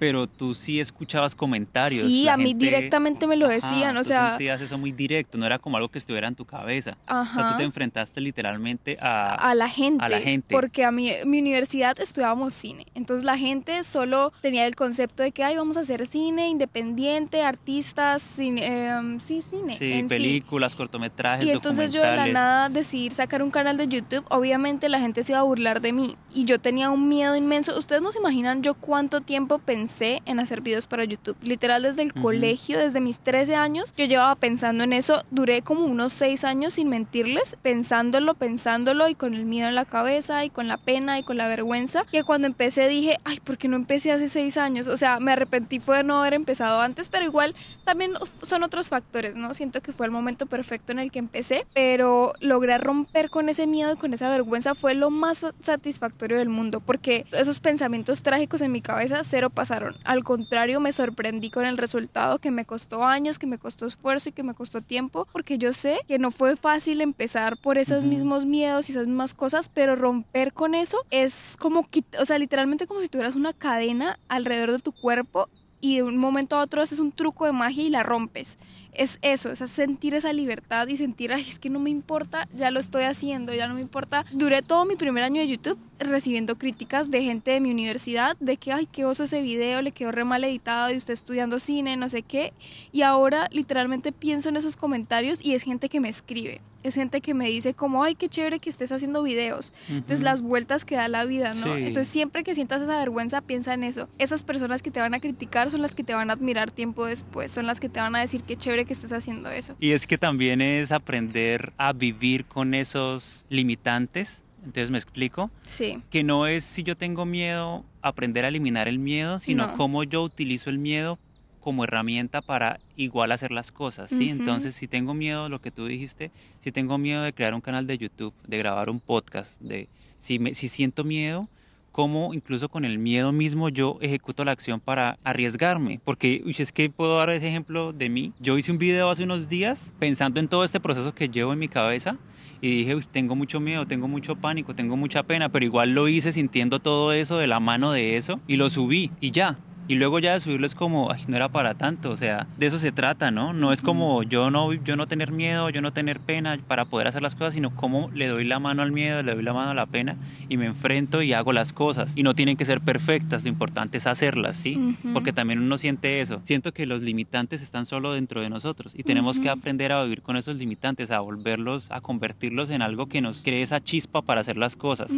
pero 0.00 0.26
tú 0.26 0.54
sí 0.54 0.80
escuchabas 0.80 1.34
comentarios. 1.34 2.06
Sí, 2.06 2.26
a 2.26 2.38
mí 2.38 2.54
directamente 2.54 3.26
me 3.26 3.36
lo 3.36 3.46
decían, 3.46 3.94
o 3.98 4.02
sea... 4.02 4.22
Tú 4.22 4.30
sentías 4.30 4.60
eso 4.62 4.78
muy 4.78 4.92
directo, 4.92 5.36
no 5.36 5.44
era 5.44 5.58
como 5.58 5.76
algo 5.76 5.90
que 5.90 5.98
estuviera 5.98 6.26
en 6.26 6.34
tu 6.34 6.46
cabeza. 6.46 6.96
Ajá. 7.06 7.38
O 7.38 7.42
sea, 7.42 7.52
tú 7.52 7.58
te 7.58 7.64
enfrentaste 7.64 8.18
literalmente 8.22 8.96
a... 8.98 9.26
A 9.26 9.54
la 9.54 9.68
gente. 9.68 10.02
A 10.02 10.08
la 10.08 10.18
gente. 10.20 10.48
Porque 10.50 10.86
a 10.86 10.90
mi, 10.90 11.10
mi 11.26 11.40
universidad 11.40 12.00
estudiábamos 12.00 12.54
cine, 12.54 12.86
entonces 12.94 13.24
la 13.24 13.36
gente 13.36 13.84
solo 13.84 14.32
tenía 14.40 14.66
el 14.66 14.74
concepto 14.74 15.22
de 15.22 15.32
que, 15.32 15.44
ay, 15.44 15.58
vamos 15.58 15.76
a 15.76 15.80
hacer 15.80 16.06
cine 16.06 16.48
independiente, 16.48 17.42
artistas, 17.42 18.22
cine, 18.22 18.88
em, 18.88 19.20
sí, 19.20 19.42
cine. 19.42 19.76
Sí, 19.76 20.02
películas, 20.08 20.76
cortometrajes, 20.76 21.44
Y 21.44 21.50
entonces 21.50 21.92
yo 21.92 22.00
de 22.00 22.16
la 22.16 22.26
nada 22.26 22.68
decidí 22.70 23.10
sacar 23.10 23.42
un 23.42 23.50
canal 23.50 23.76
de 23.76 23.86
YouTube, 23.86 24.24
obviamente 24.30 24.88
la 24.88 24.98
gente 24.98 25.24
se 25.24 25.32
iba 25.32 25.40
a 25.40 25.42
burlar 25.42 25.82
de 25.82 25.92
mí 25.92 26.16
y 26.32 26.46
yo 26.46 26.58
tenía 26.58 26.88
un 26.88 27.06
miedo 27.06 27.36
inmenso. 27.36 27.78
Ustedes 27.78 28.00
no 28.00 28.10
se 28.12 28.18
imaginan 28.18 28.62
yo 28.62 28.72
cuánto 28.72 29.20
tiempo 29.20 29.58
pensé 29.58 29.89
en 30.00 30.40
hacer 30.40 30.60
videos 30.60 30.86
para 30.86 31.04
YouTube. 31.04 31.36
Literal 31.42 31.82
desde 31.82 32.02
el 32.02 32.14
colegio, 32.14 32.78
desde 32.78 33.00
mis 33.00 33.18
13 33.18 33.54
años, 33.56 33.92
yo 33.96 34.04
llevaba 34.04 34.34
pensando 34.36 34.84
en 34.84 34.92
eso. 34.92 35.22
Duré 35.30 35.62
como 35.62 35.84
unos 35.84 36.12
6 36.12 36.44
años 36.44 36.74
sin 36.74 36.88
mentirles, 36.88 37.56
pensándolo, 37.62 38.34
pensándolo 38.34 39.08
y 39.08 39.14
con 39.14 39.34
el 39.34 39.44
miedo 39.44 39.68
en 39.68 39.74
la 39.74 39.84
cabeza 39.84 40.44
y 40.44 40.50
con 40.50 40.68
la 40.68 40.76
pena 40.76 41.18
y 41.18 41.22
con 41.22 41.36
la 41.36 41.48
vergüenza. 41.48 42.04
Que 42.10 42.24
cuando 42.24 42.46
empecé 42.46 42.88
dije, 42.88 43.18
ay, 43.24 43.40
¿por 43.40 43.58
qué 43.58 43.68
no 43.68 43.76
empecé 43.76 44.12
hace 44.12 44.28
6 44.28 44.56
años? 44.56 44.86
O 44.86 44.96
sea, 44.96 45.20
me 45.20 45.32
arrepentí 45.32 45.80
fue 45.80 45.98
de 45.98 46.04
no 46.04 46.20
haber 46.20 46.34
empezado 46.34 46.80
antes, 46.80 47.08
pero 47.08 47.24
igual 47.24 47.54
también 47.84 48.12
son 48.42 48.62
otros 48.62 48.88
factores, 48.88 49.36
¿no? 49.36 49.54
Siento 49.54 49.80
que 49.80 49.92
fue 49.92 50.06
el 50.06 50.12
momento 50.12 50.46
perfecto 50.46 50.92
en 50.92 50.98
el 50.98 51.10
que 51.10 51.18
empecé, 51.18 51.64
pero 51.74 52.32
lograr 52.40 52.82
romper 52.82 53.30
con 53.30 53.48
ese 53.48 53.66
miedo 53.66 53.92
y 53.92 53.96
con 53.96 54.14
esa 54.14 54.30
vergüenza 54.30 54.74
fue 54.74 54.94
lo 54.94 55.10
más 55.10 55.46
satisfactorio 55.62 56.38
del 56.38 56.48
mundo, 56.48 56.80
porque 56.80 57.26
esos 57.32 57.60
pensamientos 57.60 58.22
trágicos 58.22 58.60
en 58.60 58.72
mi 58.72 58.80
cabeza 58.80 59.22
cero 59.24 59.50
pasaron 59.50 59.79
al 60.04 60.24
contrario, 60.24 60.80
me 60.80 60.92
sorprendí 60.92 61.50
con 61.50 61.64
el 61.64 61.78
resultado 61.78 62.38
que 62.38 62.50
me 62.50 62.64
costó 62.64 63.04
años, 63.04 63.38
que 63.38 63.46
me 63.46 63.58
costó 63.58 63.86
esfuerzo 63.86 64.28
y 64.28 64.32
que 64.32 64.42
me 64.42 64.54
costó 64.54 64.80
tiempo, 64.80 65.26
porque 65.32 65.58
yo 65.58 65.72
sé 65.72 66.00
que 66.08 66.18
no 66.18 66.30
fue 66.30 66.56
fácil 66.56 67.00
empezar 67.00 67.56
por 67.56 67.78
esos 67.78 68.04
mismos 68.04 68.46
miedos 68.46 68.88
y 68.88 68.92
esas 68.92 69.06
mismas 69.06 69.34
cosas, 69.34 69.68
pero 69.68 69.96
romper 69.96 70.52
con 70.52 70.74
eso 70.74 71.04
es 71.10 71.56
como, 71.58 71.86
o 72.18 72.24
sea, 72.24 72.38
literalmente 72.38 72.86
como 72.86 73.00
si 73.00 73.08
tuvieras 73.08 73.34
una 73.34 73.52
cadena 73.52 74.16
alrededor 74.28 74.72
de 74.72 74.78
tu 74.78 74.92
cuerpo 74.92 75.48
y 75.80 75.96
de 75.96 76.02
un 76.02 76.18
momento 76.18 76.56
a 76.56 76.62
otro 76.62 76.82
haces 76.82 76.98
un 76.98 77.12
truco 77.12 77.46
de 77.46 77.52
magia 77.52 77.84
y 77.84 77.90
la 77.90 78.02
rompes. 78.02 78.58
Es 78.92 79.18
eso, 79.22 79.50
es 79.50 79.58
sentir 79.70 80.14
esa 80.14 80.32
libertad 80.32 80.86
y 80.88 80.96
sentir, 80.96 81.32
ay, 81.32 81.44
es 81.46 81.58
que 81.58 81.70
no 81.70 81.78
me 81.78 81.90
importa, 81.90 82.48
ya 82.54 82.70
lo 82.70 82.80
estoy 82.80 83.04
haciendo, 83.04 83.54
ya 83.54 83.68
no 83.68 83.74
me 83.74 83.80
importa. 83.80 84.24
Duré 84.32 84.62
todo 84.62 84.84
mi 84.84 84.96
primer 84.96 85.22
año 85.22 85.40
de 85.40 85.48
YouTube 85.48 85.78
recibiendo 85.98 86.58
críticas 86.58 87.10
de 87.10 87.22
gente 87.22 87.52
de 87.52 87.60
mi 87.60 87.70
universidad 87.70 88.36
de 88.40 88.56
que, 88.56 88.72
ay, 88.72 88.86
qué 88.86 89.04
oso 89.04 89.24
ese 89.24 89.42
video, 89.42 89.80
le 89.80 89.92
quedó 89.92 90.10
re 90.10 90.24
mal 90.24 90.42
editado 90.42 90.92
y 90.92 90.96
usted 90.96 91.14
estudiando 91.14 91.60
cine, 91.60 91.96
no 91.96 92.08
sé 92.08 92.22
qué. 92.22 92.52
Y 92.92 93.02
ahora 93.02 93.48
literalmente 93.52 94.12
pienso 94.12 94.48
en 94.48 94.56
esos 94.56 94.76
comentarios 94.76 95.44
y 95.44 95.54
es 95.54 95.62
gente 95.62 95.88
que 95.88 96.00
me 96.00 96.08
escribe 96.08 96.60
es 96.82 96.94
gente 96.94 97.20
que 97.20 97.34
me 97.34 97.46
dice 97.46 97.74
como, 97.74 98.02
ay, 98.04 98.14
qué 98.14 98.28
chévere 98.28 98.58
que 98.58 98.70
estés 98.70 98.92
haciendo 98.92 99.22
videos. 99.22 99.72
Entonces, 99.88 100.22
las 100.22 100.42
vueltas 100.42 100.84
que 100.84 100.96
da 100.96 101.08
la 101.08 101.24
vida, 101.24 101.52
¿no? 101.52 101.76
Entonces, 101.76 102.08
siempre 102.08 102.44
que 102.44 102.54
sientas 102.54 102.82
esa 102.82 102.98
vergüenza, 102.98 103.40
piensa 103.40 103.74
en 103.74 103.84
eso. 103.84 104.08
Esas 104.18 104.42
personas 104.42 104.82
que 104.82 104.90
te 104.90 105.00
van 105.00 105.14
a 105.14 105.20
criticar 105.20 105.70
son 105.70 105.82
las 105.82 105.94
que 105.94 106.04
te 106.04 106.14
van 106.14 106.30
a 106.30 106.34
admirar 106.34 106.70
tiempo 106.70 107.06
después, 107.06 107.50
son 107.50 107.66
las 107.66 107.80
que 107.80 107.88
te 107.88 108.00
van 108.00 108.14
a 108.16 108.20
decir 108.20 108.42
qué 108.42 108.56
chévere 108.56 108.84
que 108.84 108.92
estés 108.92 109.12
haciendo 109.12 109.50
eso. 109.50 109.74
Y 109.80 109.92
es 109.92 110.06
que 110.06 110.18
también 110.18 110.60
es 110.60 110.92
aprender 110.92 111.72
a 111.76 111.92
vivir 111.92 112.44
con 112.46 112.74
esos 112.74 113.44
limitantes. 113.48 114.42
Entonces, 114.64 114.90
¿me 114.90 114.98
explico? 114.98 115.50
Sí. 115.64 116.02
Que 116.10 116.22
no 116.22 116.46
es 116.46 116.64
si 116.64 116.82
yo 116.82 116.96
tengo 116.96 117.24
miedo, 117.24 117.84
aprender 118.02 118.44
a 118.44 118.48
eliminar 118.48 118.88
el 118.88 118.98
miedo, 118.98 119.38
sino 119.38 119.74
cómo 119.76 120.04
yo 120.04 120.22
utilizo 120.22 120.70
el 120.70 120.78
miedo 120.78 121.18
como 121.60 121.84
herramienta 121.84 122.40
para 122.42 122.80
igual 122.96 123.32
hacer 123.32 123.52
las 123.52 123.70
cosas, 123.70 124.10
¿sí? 124.10 124.30
Entonces, 124.30 124.74
si 124.74 124.88
tengo 124.88 125.14
miedo, 125.14 125.48
lo 125.48 125.60
que 125.60 125.70
tú 125.70 125.86
dijiste, 125.86 126.30
si 126.60 126.72
tengo 126.72 126.98
miedo 126.98 127.22
de 127.22 127.32
crear 127.32 127.54
un 127.54 127.60
canal 127.60 127.86
de 127.86 127.98
YouTube, 127.98 128.34
de 128.46 128.58
grabar 128.58 128.90
un 128.90 129.00
podcast, 129.00 129.60
de 129.60 129.88
si, 130.18 130.38
me, 130.38 130.54
si 130.54 130.68
siento 130.68 131.04
miedo, 131.04 131.48
cómo 131.92 132.32
incluso 132.34 132.68
con 132.68 132.84
el 132.84 132.98
miedo 132.98 133.32
mismo 133.32 133.68
yo 133.68 133.98
ejecuto 134.00 134.44
la 134.44 134.52
acción 134.52 134.80
para 134.80 135.18
arriesgarme. 135.24 136.00
Porque 136.04 136.42
uy, 136.44 136.54
es 136.58 136.72
que 136.72 136.90
puedo 136.90 137.16
dar 137.16 137.30
ese 137.30 137.48
ejemplo 137.48 137.92
de 137.92 138.08
mí. 138.08 138.32
Yo 138.40 138.56
hice 138.58 138.72
un 138.72 138.78
video 138.78 139.10
hace 139.10 139.24
unos 139.24 139.48
días 139.48 139.94
pensando 139.98 140.40
en 140.40 140.48
todo 140.48 140.64
este 140.64 140.80
proceso 140.80 141.14
que 141.14 141.28
llevo 141.28 141.52
en 141.52 141.58
mi 141.58 141.68
cabeza 141.68 142.16
y 142.60 142.78
dije, 142.78 142.94
uy, 142.94 143.04
tengo 143.10 143.34
mucho 143.34 143.60
miedo, 143.60 143.86
tengo 143.86 144.08
mucho 144.08 144.36
pánico, 144.36 144.74
tengo 144.74 144.96
mucha 144.96 145.22
pena, 145.22 145.48
pero 145.48 145.64
igual 145.64 145.90
lo 145.90 146.08
hice 146.08 146.32
sintiendo 146.32 146.78
todo 146.78 147.12
eso 147.12 147.38
de 147.38 147.46
la 147.46 147.60
mano 147.60 147.92
de 147.92 148.16
eso 148.16 148.40
y 148.46 148.56
lo 148.56 148.70
subí 148.70 149.10
y 149.20 149.30
ya. 149.30 149.58
Y 149.90 149.96
luego 149.96 150.20
ya 150.20 150.34
de 150.34 150.38
subirlo 150.38 150.66
es 150.66 150.76
como, 150.76 151.10
ay, 151.10 151.22
no 151.26 151.34
era 151.34 151.48
para 151.48 151.74
tanto, 151.74 152.12
o 152.12 152.16
sea, 152.16 152.46
de 152.58 152.66
eso 152.66 152.78
se 152.78 152.92
trata, 152.92 153.32
¿no? 153.32 153.52
No 153.52 153.72
es 153.72 153.82
como 153.82 154.22
yo 154.22 154.48
no, 154.48 154.72
yo 154.72 154.94
no 154.94 155.08
tener 155.08 155.32
miedo, 155.32 155.68
yo 155.68 155.80
no 155.82 155.92
tener 155.92 156.20
pena 156.20 156.56
para 156.68 156.84
poder 156.84 157.08
hacer 157.08 157.22
las 157.22 157.34
cosas, 157.34 157.54
sino 157.54 157.74
cómo 157.74 158.08
le 158.14 158.28
doy 158.28 158.44
la 158.44 158.60
mano 158.60 158.82
al 158.82 158.92
miedo, 158.92 159.20
le 159.20 159.34
doy 159.34 159.42
la 159.42 159.52
mano 159.52 159.72
a 159.72 159.74
la 159.74 159.86
pena 159.86 160.14
y 160.48 160.58
me 160.58 160.66
enfrento 160.66 161.22
y 161.22 161.32
hago 161.32 161.52
las 161.52 161.72
cosas. 161.72 162.12
Y 162.14 162.22
no 162.22 162.36
tienen 162.36 162.56
que 162.56 162.64
ser 162.64 162.80
perfectas, 162.80 163.42
lo 163.42 163.48
importante 163.48 163.98
es 163.98 164.06
hacerlas, 164.06 164.54
¿sí? 164.54 164.96
Porque 165.12 165.32
también 165.32 165.58
uno 165.58 165.76
siente 165.76 166.20
eso. 166.20 166.38
Siento 166.44 166.72
que 166.72 166.86
los 166.86 167.02
limitantes 167.02 167.60
están 167.60 167.84
solo 167.84 168.12
dentro 168.12 168.42
de 168.42 168.48
nosotros 168.48 168.92
y 168.94 169.02
tenemos 169.02 169.40
que 169.40 169.50
aprender 169.50 169.90
a 169.90 170.04
vivir 170.04 170.22
con 170.22 170.36
esos 170.36 170.54
limitantes, 170.54 171.10
a 171.10 171.18
volverlos, 171.18 171.90
a 171.90 172.00
convertirlos 172.00 172.70
en 172.70 172.82
algo 172.82 173.06
que 173.06 173.20
nos 173.20 173.42
cree 173.42 173.62
esa 173.62 173.80
chispa 173.80 174.22
para 174.22 174.42
hacer 174.42 174.56
las 174.56 174.76
cosas. 174.76 175.10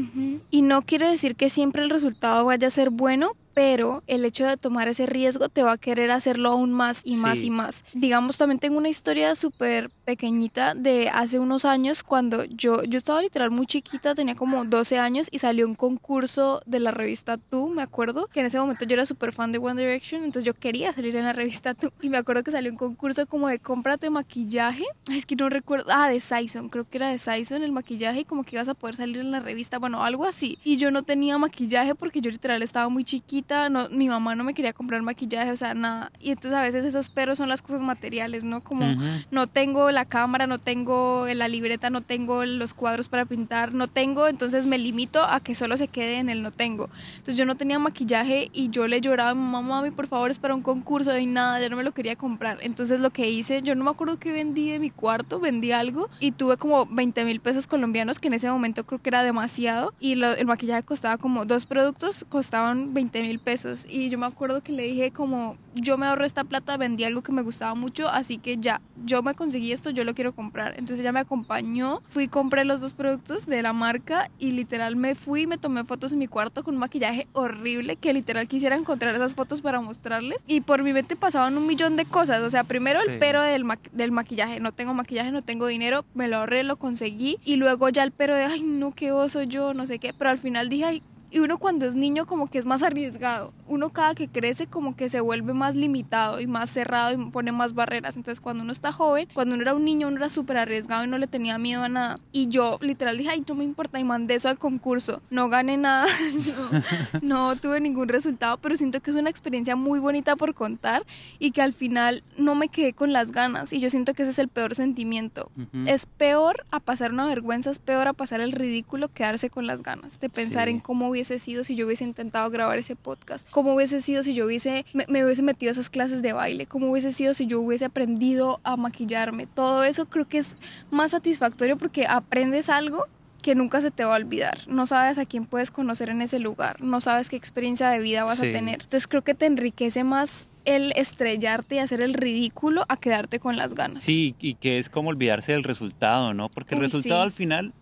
Y 0.50 0.62
no 0.62 0.81
quiere 0.81 1.11
decir 1.11 1.37
que 1.37 1.50
siempre 1.50 1.83
el 1.83 1.91
resultado 1.91 2.47
vaya 2.47 2.69
a 2.69 2.71
ser 2.71 2.88
bueno, 2.88 3.33
pero 3.54 4.02
el 4.06 4.25
hecho 4.25 4.47
de 4.47 4.56
tomar 4.56 4.88
ese 4.88 5.06
riesgo 5.06 5.49
te 5.49 5.62
va 5.62 5.73
a 5.73 5.78
querer 5.78 6.11
hacerlo 6.11 6.50
aún 6.50 6.73
más 6.73 7.02
y 7.04 7.16
más 7.16 7.38
Sí. 7.38 7.47
y 7.47 7.50
más. 7.50 7.85
Digamos, 7.92 8.38
también 8.38 8.59
tengo 8.59 8.78
una 8.78 8.88
historia 8.88 9.35
súper 9.35 9.90
pequeñita 10.04 10.75
de 10.75 11.09
hace 11.09 11.38
unos 11.38 11.64
años 11.64 12.02
cuando 12.02 12.44
yo, 12.44 12.82
yo 12.85 12.99
estaba 12.99 13.23
literal 13.23 13.50
muy 13.50 13.66
chiquita, 13.66 14.14
tenía 14.14 14.35
como 14.35 14.64
12 14.64 14.99
años 14.99 15.28
y 15.30 15.38
salió 15.38 15.66
un 15.66 15.75
concurso 15.75 16.61
de 16.66 16.80
la 16.80 16.90
revista 16.90 17.37
Tú, 17.38 17.68
me 17.71 17.82
acuerdo, 17.82 18.26
que 18.32 18.40
en 18.40 18.47
ese 18.47 18.59
momento 18.59 18.85
yo 18.85 18.94
era 18.94 19.06
súper 19.06 19.32
fan 19.32 19.52
de 19.52 19.59
One 19.59 19.80
Direction, 19.80 20.25
entonces 20.25 20.44
yo 20.44 20.54
quería 20.54 20.92
salir 20.92 21.16
en 21.16 21.25
la 21.25 21.32
revista 21.32 21.75
Tú 21.75 21.90
y 22.02 22.09
me 22.09 22.16
acuerdo 22.18 22.42
que 22.42 22.50
salió 22.50 22.71
un 22.71 22.76
concurso 22.76 23.26
como 23.26 23.49
de 23.49 23.59
cómprate 23.59 24.11
maquillaje, 24.11 24.85
es 25.11 25.26
que 25.26 25.37
no 25.37 25.49
recuerdo, 25.49 25.87
ah, 25.92 26.09
de 26.09 26.21
Saison, 26.21 26.68
creo 26.68 26.88
que 26.88 26.99
era 26.99 27.09
de 27.09 27.18
Saison 27.18 27.62
el 27.62 27.73
maquillaje 27.73 28.21
y 28.21 28.25
como 28.25 28.44
que 28.44 28.56
ibas 28.56 28.68
a 28.68 28.75
poder 28.75 28.97
salir 28.97 29.18
en 29.18 29.30
la 29.30 29.40
revista, 29.40 29.78
bueno, 29.78 30.02
algo 30.04 30.25
así. 30.25 30.59
Y 30.64 30.76
yo 30.76 30.90
no 30.90 31.02
tenía 31.02 31.38
maquillaje 31.38 31.94
porque 31.94 32.21
yo 32.21 32.30
literal 32.30 32.62
estaba 32.62 32.88
muy 32.88 33.04
chiquita, 33.04 33.32
no, 33.71 33.89
mi 33.91 34.09
mamá 34.09 34.35
no 34.35 34.45
me 34.45 34.55
quería 34.55 34.73
comprar 34.73 35.03
maquillaje, 35.03 35.51
o 35.51 35.57
sea, 35.57 35.75
nada. 35.75 36.11
Y 36.21 36.31
entonces 36.31 36.53
a 36.55 36.63
veces 36.63 36.85
esos 36.85 37.09
peros 37.09 37.39
son 37.39 37.49
las 37.49 37.63
cosas 37.63 37.83
materiales, 37.83 38.45
¿no? 38.45 38.61
Como 38.63 38.87
no 39.31 39.47
tengo 39.47 39.91
la 39.91 40.05
cámara, 40.05 40.47
no 40.47 40.59
tengo 40.59 41.27
la 41.35 41.49
libreta, 41.49 41.91
no 41.91 42.01
tengo 42.01 42.45
los 42.45 42.75
cuadros 42.75 43.09
para 43.09 43.25
pintar, 43.25 43.73
no 43.73 43.87
tengo, 43.89 44.29
entonces 44.29 44.67
me 44.67 44.79
limito 44.79 45.23
a 45.23 45.41
que 45.41 45.55
solo 45.55 45.77
se 45.77 45.89
quede 45.89 46.19
en 46.19 46.29
el 46.29 46.43
no 46.43 46.51
tengo. 46.51 46.89
Entonces 47.13 47.37
yo 47.37 47.45
no 47.47 47.55
tenía 47.57 47.79
maquillaje 47.79 48.51
y 48.53 48.71
yo 48.71 48.87
le 48.87 49.01
lloraba 49.01 49.31
a 49.31 49.35
mi 49.35 49.41
mamá, 49.41 49.63
mami, 49.81 49.91
por 49.91 50.07
favor, 50.07 50.31
es 50.31 50.39
para 50.39 50.55
un 50.55 50.63
concurso 50.63 51.17
y 51.19 51.27
nada, 51.27 51.61
ya 51.61 51.69
no 51.69 51.77
me 51.77 51.83
lo 51.83 51.93
quería 51.93 52.17
comprar. 52.17 52.59
Entonces 52.63 53.01
lo 53.01 53.11
que 53.11 53.31
hice, 53.31 53.63
yo 53.63 53.75
no 53.75 53.85
me 53.85 53.91
acuerdo 53.91 54.19
qué 54.19 54.33
vendí 54.33 54.71
de 54.71 54.79
mi 54.79 54.91
cuarto, 54.91 55.41
vendí 55.41 55.73
algo 55.73 56.09
y 56.21 56.33
tuve 56.33 56.57
como 56.57 56.87
20 56.87 57.25
mil 57.25 57.41
pesos 57.41 57.67
colombianos, 57.67 58.19
que 58.19 58.29
en 58.29 58.35
ese 58.35 58.51
momento 58.51 58.85
creo 58.85 59.01
que 59.01 59.09
era 59.11 59.23
demasiado. 59.25 59.95
Y 60.01 60.15
lo- 60.17 60.33
el 60.33 60.47
maquillaje 60.47 60.83
costaba 60.83 61.17
como 61.19 61.45
dos 61.45 61.67
productos, 61.67 62.25
costaban 62.29 62.93
20 62.95 63.23
mil 63.23 63.32
pesos. 63.39 63.87
Y 63.89 64.09
yo 64.09 64.19
me 64.19 64.27
acuerdo 64.27 64.62
que 64.62 64.73
le 64.73 64.83
dije 64.85 65.11
como, 65.11 65.57
yo 65.75 65.97
me 65.99 66.07
ahorro 66.07 66.25
esta 66.25 66.45
plata, 66.45 66.77
vendí 66.77 67.05
algo 67.05 67.23
que 67.23 67.33
me 67.33 67.43
gustaba 67.43 67.75
mucho, 67.75 68.09
así 68.09 68.39
que 68.39 68.59
ya, 68.59 68.81
yo 69.05 69.23
me 69.23 69.35
conseguí 69.35 69.73
esto, 69.73 69.91
yo 69.91 70.05
lo 70.05 70.15
quiero 70.15 70.33
comprar. 70.35 70.73
Entonces 70.73 71.01
ella 71.01 71.12
me 71.12 71.21
acompañó, 71.21 72.01
fui, 72.09 72.29
compré 72.29 72.65
los 72.65 72.81
dos 72.81 72.93
productos 72.95 73.47
de 73.47 73.62
la 73.62 73.73
marca 73.73 74.31
y 74.39 74.51
literal 74.53 74.97
me 74.97 75.15
fui, 75.15 75.47
me 75.47 75.59
tomé 75.59 75.85
fotos 75.85 76.12
en 76.12 76.19
mi 76.19 76.27
cuarto 76.29 76.62
con 76.65 76.75
un 76.75 76.81
maquillaje 76.81 77.27
horrible 77.33 77.97
que 77.97 78.12
literal 78.12 78.49
quisiera 78.49 78.77
encontrar 78.77 79.15
esas 79.15 79.35
fotos 79.35 79.61
para 79.62 79.81
mostrarles. 79.81 80.45
Y 80.47 80.61
por 80.62 80.83
mi 80.83 80.93
mente 80.93 81.17
pasaban 81.17 81.57
un 81.57 81.67
millón 81.67 81.97
de 81.97 82.05
cosas. 82.05 82.43
O 82.43 82.51
sea, 82.51 82.65
primero 82.65 83.01
Sí. 83.01 83.11
el 83.12 83.19
pero 83.19 83.43
del, 83.43 83.65
ma- 83.65 83.79
del 83.93 84.12
maquillaje. 84.12 84.61
No 84.61 84.73
tengo 84.73 84.95
maquillaje, 84.95 85.31
no 85.33 85.43
tengo 85.43 85.67
dinero, 85.67 86.05
me 86.15 86.29
lo 86.29 86.37
ahorré, 86.39 86.62
lo 86.65 86.77
conseguí. 86.77 87.39
Y 87.45 87.57
luego 87.57 87.89
ya 87.89 88.03
el 88.03 88.12
pero 88.12 88.37
de, 88.37 88.45
ay, 88.45 88.62
no, 88.62 88.93
qué 88.95 89.12
oso 89.12 89.43
yo, 89.43 89.73
no 89.75 89.87
sé 89.87 89.99
qué. 89.99 90.12
Pero 90.12 90.31
al 90.31 90.39
final 90.39 90.69
dije, 90.69 90.85
ay, 90.85 91.03
y 91.33 91.39
uno 91.41 91.59
cuando 91.59 91.87
es 91.87 91.95
niño 91.95 92.27
como 92.27 92.47
que 92.49 92.59
es 92.59 92.67
más 92.67 92.83
arriesgado. 92.83 93.53
Uno 93.67 93.91
cada 93.91 94.15
que 94.15 94.29
crece 94.29 94.67
como 94.67 94.95
que 94.97 95.09
se 95.09 95.21
vuelve 95.21 95.55
más 95.55 95.75
limitado 95.75 96.41
y 96.41 96.47
más 96.47 96.69
cerrado 96.71 97.12
y 97.19 97.31
pone 97.31 97.53
más 97.53 97.75
barreras. 97.75 98.17
Entonces 98.17 98.41
cuando 98.41 98.62
uno 98.62 98.71
está 98.73 98.93
joven, 98.93 99.29
cuando 99.33 99.55
uno 99.55 99.62
era 99.62 99.75
un 99.75 99.85
niño, 99.85 100.09
uno 100.09 100.19
era 100.19 100.29
súper 100.29 100.59
arriesgado 100.59 101.05
y 101.05 101.09
no 101.09 101.17
le 101.19 101.27
tenía 101.27 101.57
miedo 101.59 101.83
a 101.83 101.89
nada. 101.89 102.19
Y 102.33 102.49
yo 102.49 102.79
literal 102.83 103.17
dije, 103.17 103.31
ay, 103.31 103.43
no 103.49 103.55
me 103.55 103.65
importa 103.65 103.99
y 103.99 104.05
mandé 104.05 104.35
eso 104.35 104.49
al 104.51 104.59
concurso. 104.59 105.23
No 105.31 105.49
gané 105.49 105.77
nada, 105.79 106.07
no, 107.23 107.43
no 107.53 107.57
tuve 107.57 107.81
ningún 107.81 108.09
resultado, 108.09 108.59
pero 108.59 108.77
siento 108.77 109.01
que 109.01 109.11
es 109.11 109.17
una 109.17 109.31
experiencia 109.31 109.75
muy 109.77 109.99
bonita 109.99 110.37
por 110.37 110.55
contar 110.55 111.05
y 111.39 111.53
que 111.53 111.62
al 111.62 111.73
final 111.73 112.23
no 112.37 112.55
me 112.55 112.69
quedé 112.69 112.93
con 112.93 113.12
las 113.12 113.33
ganas. 113.33 113.73
Y 113.73 113.81
yo 113.81 113.89
siento 113.91 114.15
que 114.15 114.23
ese 114.23 114.33
es 114.33 114.39
el 114.39 114.49
peor 114.49 114.75
sentimiento. 114.75 115.51
Ujú. 115.57 115.85
Es 115.87 116.07
peor 116.07 116.67
a 116.71 116.81
pasar 116.81 117.12
una 117.12 117.27
vergüenza, 117.27 117.71
es 117.71 117.79
peor 117.79 118.09
a 118.09 118.12
pasar 118.12 118.41
el 118.41 118.53
ridículo 118.53 119.09
quedarse 119.09 119.49
con 119.51 119.67
las 119.67 119.83
ganas 119.83 120.21
de 120.21 120.29
pensar 120.29 120.69
Sí. 120.69 120.75
en 120.75 120.81
cómo 120.81 121.11
hubiese 121.23 121.38
sido 121.38 121.62
si 121.62 121.76
yo 121.76 121.87
hubiese 121.87 122.02
intentado 122.05 122.50
grabar 122.50 122.79
ese 122.79 122.97
podcast, 122.97 123.47
cómo 123.50 123.75
hubiese 123.75 124.00
sido 124.00 124.23
si 124.25 124.35
yo 124.35 124.45
hubiese 124.47 124.85
me, 124.93 125.07
me 125.09 125.25
hubiese 125.25 125.43
metido 125.43 125.71
a 125.71 125.73
esas 125.73 125.88
clases 125.88 126.21
de 126.21 126.33
baile, 126.33 126.67
cómo 126.67 126.91
hubiese 126.91 127.12
sido 127.12 127.33
si 127.35 127.47
yo 127.47 127.61
hubiese 127.61 127.85
aprendido 127.85 128.61
a 128.64 128.76
maquillarme. 128.76 129.47
Todo 129.47 129.85
eso 129.85 130.07
creo 130.07 130.26
que 130.29 130.38
es 130.38 130.57
más 130.91 131.12
satisfactorio 131.12 131.79
porque 131.79 132.07
aprendes 132.09 132.69
algo 132.69 133.07
que 133.41 133.55
nunca 133.55 133.81
se 133.81 133.91
te 133.93 134.05
va 134.05 134.14
a 134.14 134.19
olvidar. 134.19 134.59
No 134.69 134.87
sabes 134.88 135.19
a 135.19 135.25
quién 135.26 135.45
puedes 135.45 135.71
conocer 135.71 136.09
en 136.09 136.23
ese 136.23 136.38
lugar, 136.41 136.81
no 136.83 137.00
sabes 137.00 137.29
qué 137.29 137.37
experiencia 137.37 137.88
de 137.91 138.00
vida 138.00 138.25
vas 138.25 138.38
Sí. 138.38 138.49
a 138.49 138.52
tener. 138.52 138.83
Entonces 138.83 139.07
creo 139.07 139.23
que 139.23 139.35
te 139.35 139.47
enriquece 139.47 140.02
más 140.05 140.49
el 140.64 140.93
estrellarte 140.97 141.76
y 141.76 141.79
hacer 141.79 142.00
el 142.00 142.14
ridículo 142.14 142.85
a 142.88 142.97
quedarte 142.97 143.38
con 143.41 143.57
las 143.57 143.75
ganas. 143.75 144.02
Sí, 144.02 144.35
y 144.41 144.55
que 144.55 144.79
es 144.79 144.88
como 144.91 145.09
olvidarse 145.11 145.52
del 145.52 145.64
resultado, 145.64 146.35
¿no? 146.35 146.49
Porque 146.49 146.75
el 146.75 146.81
Uy, 146.81 146.87
resultado 146.87 147.21
sí. 147.21 147.25
al 147.26 147.33
final 147.33 147.73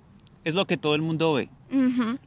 es 0.44 0.54
lo 0.54 0.66
que 0.66 0.76
todo 0.78 0.94
el 0.94 1.02
mundo 1.02 1.34
ve. 1.34 1.50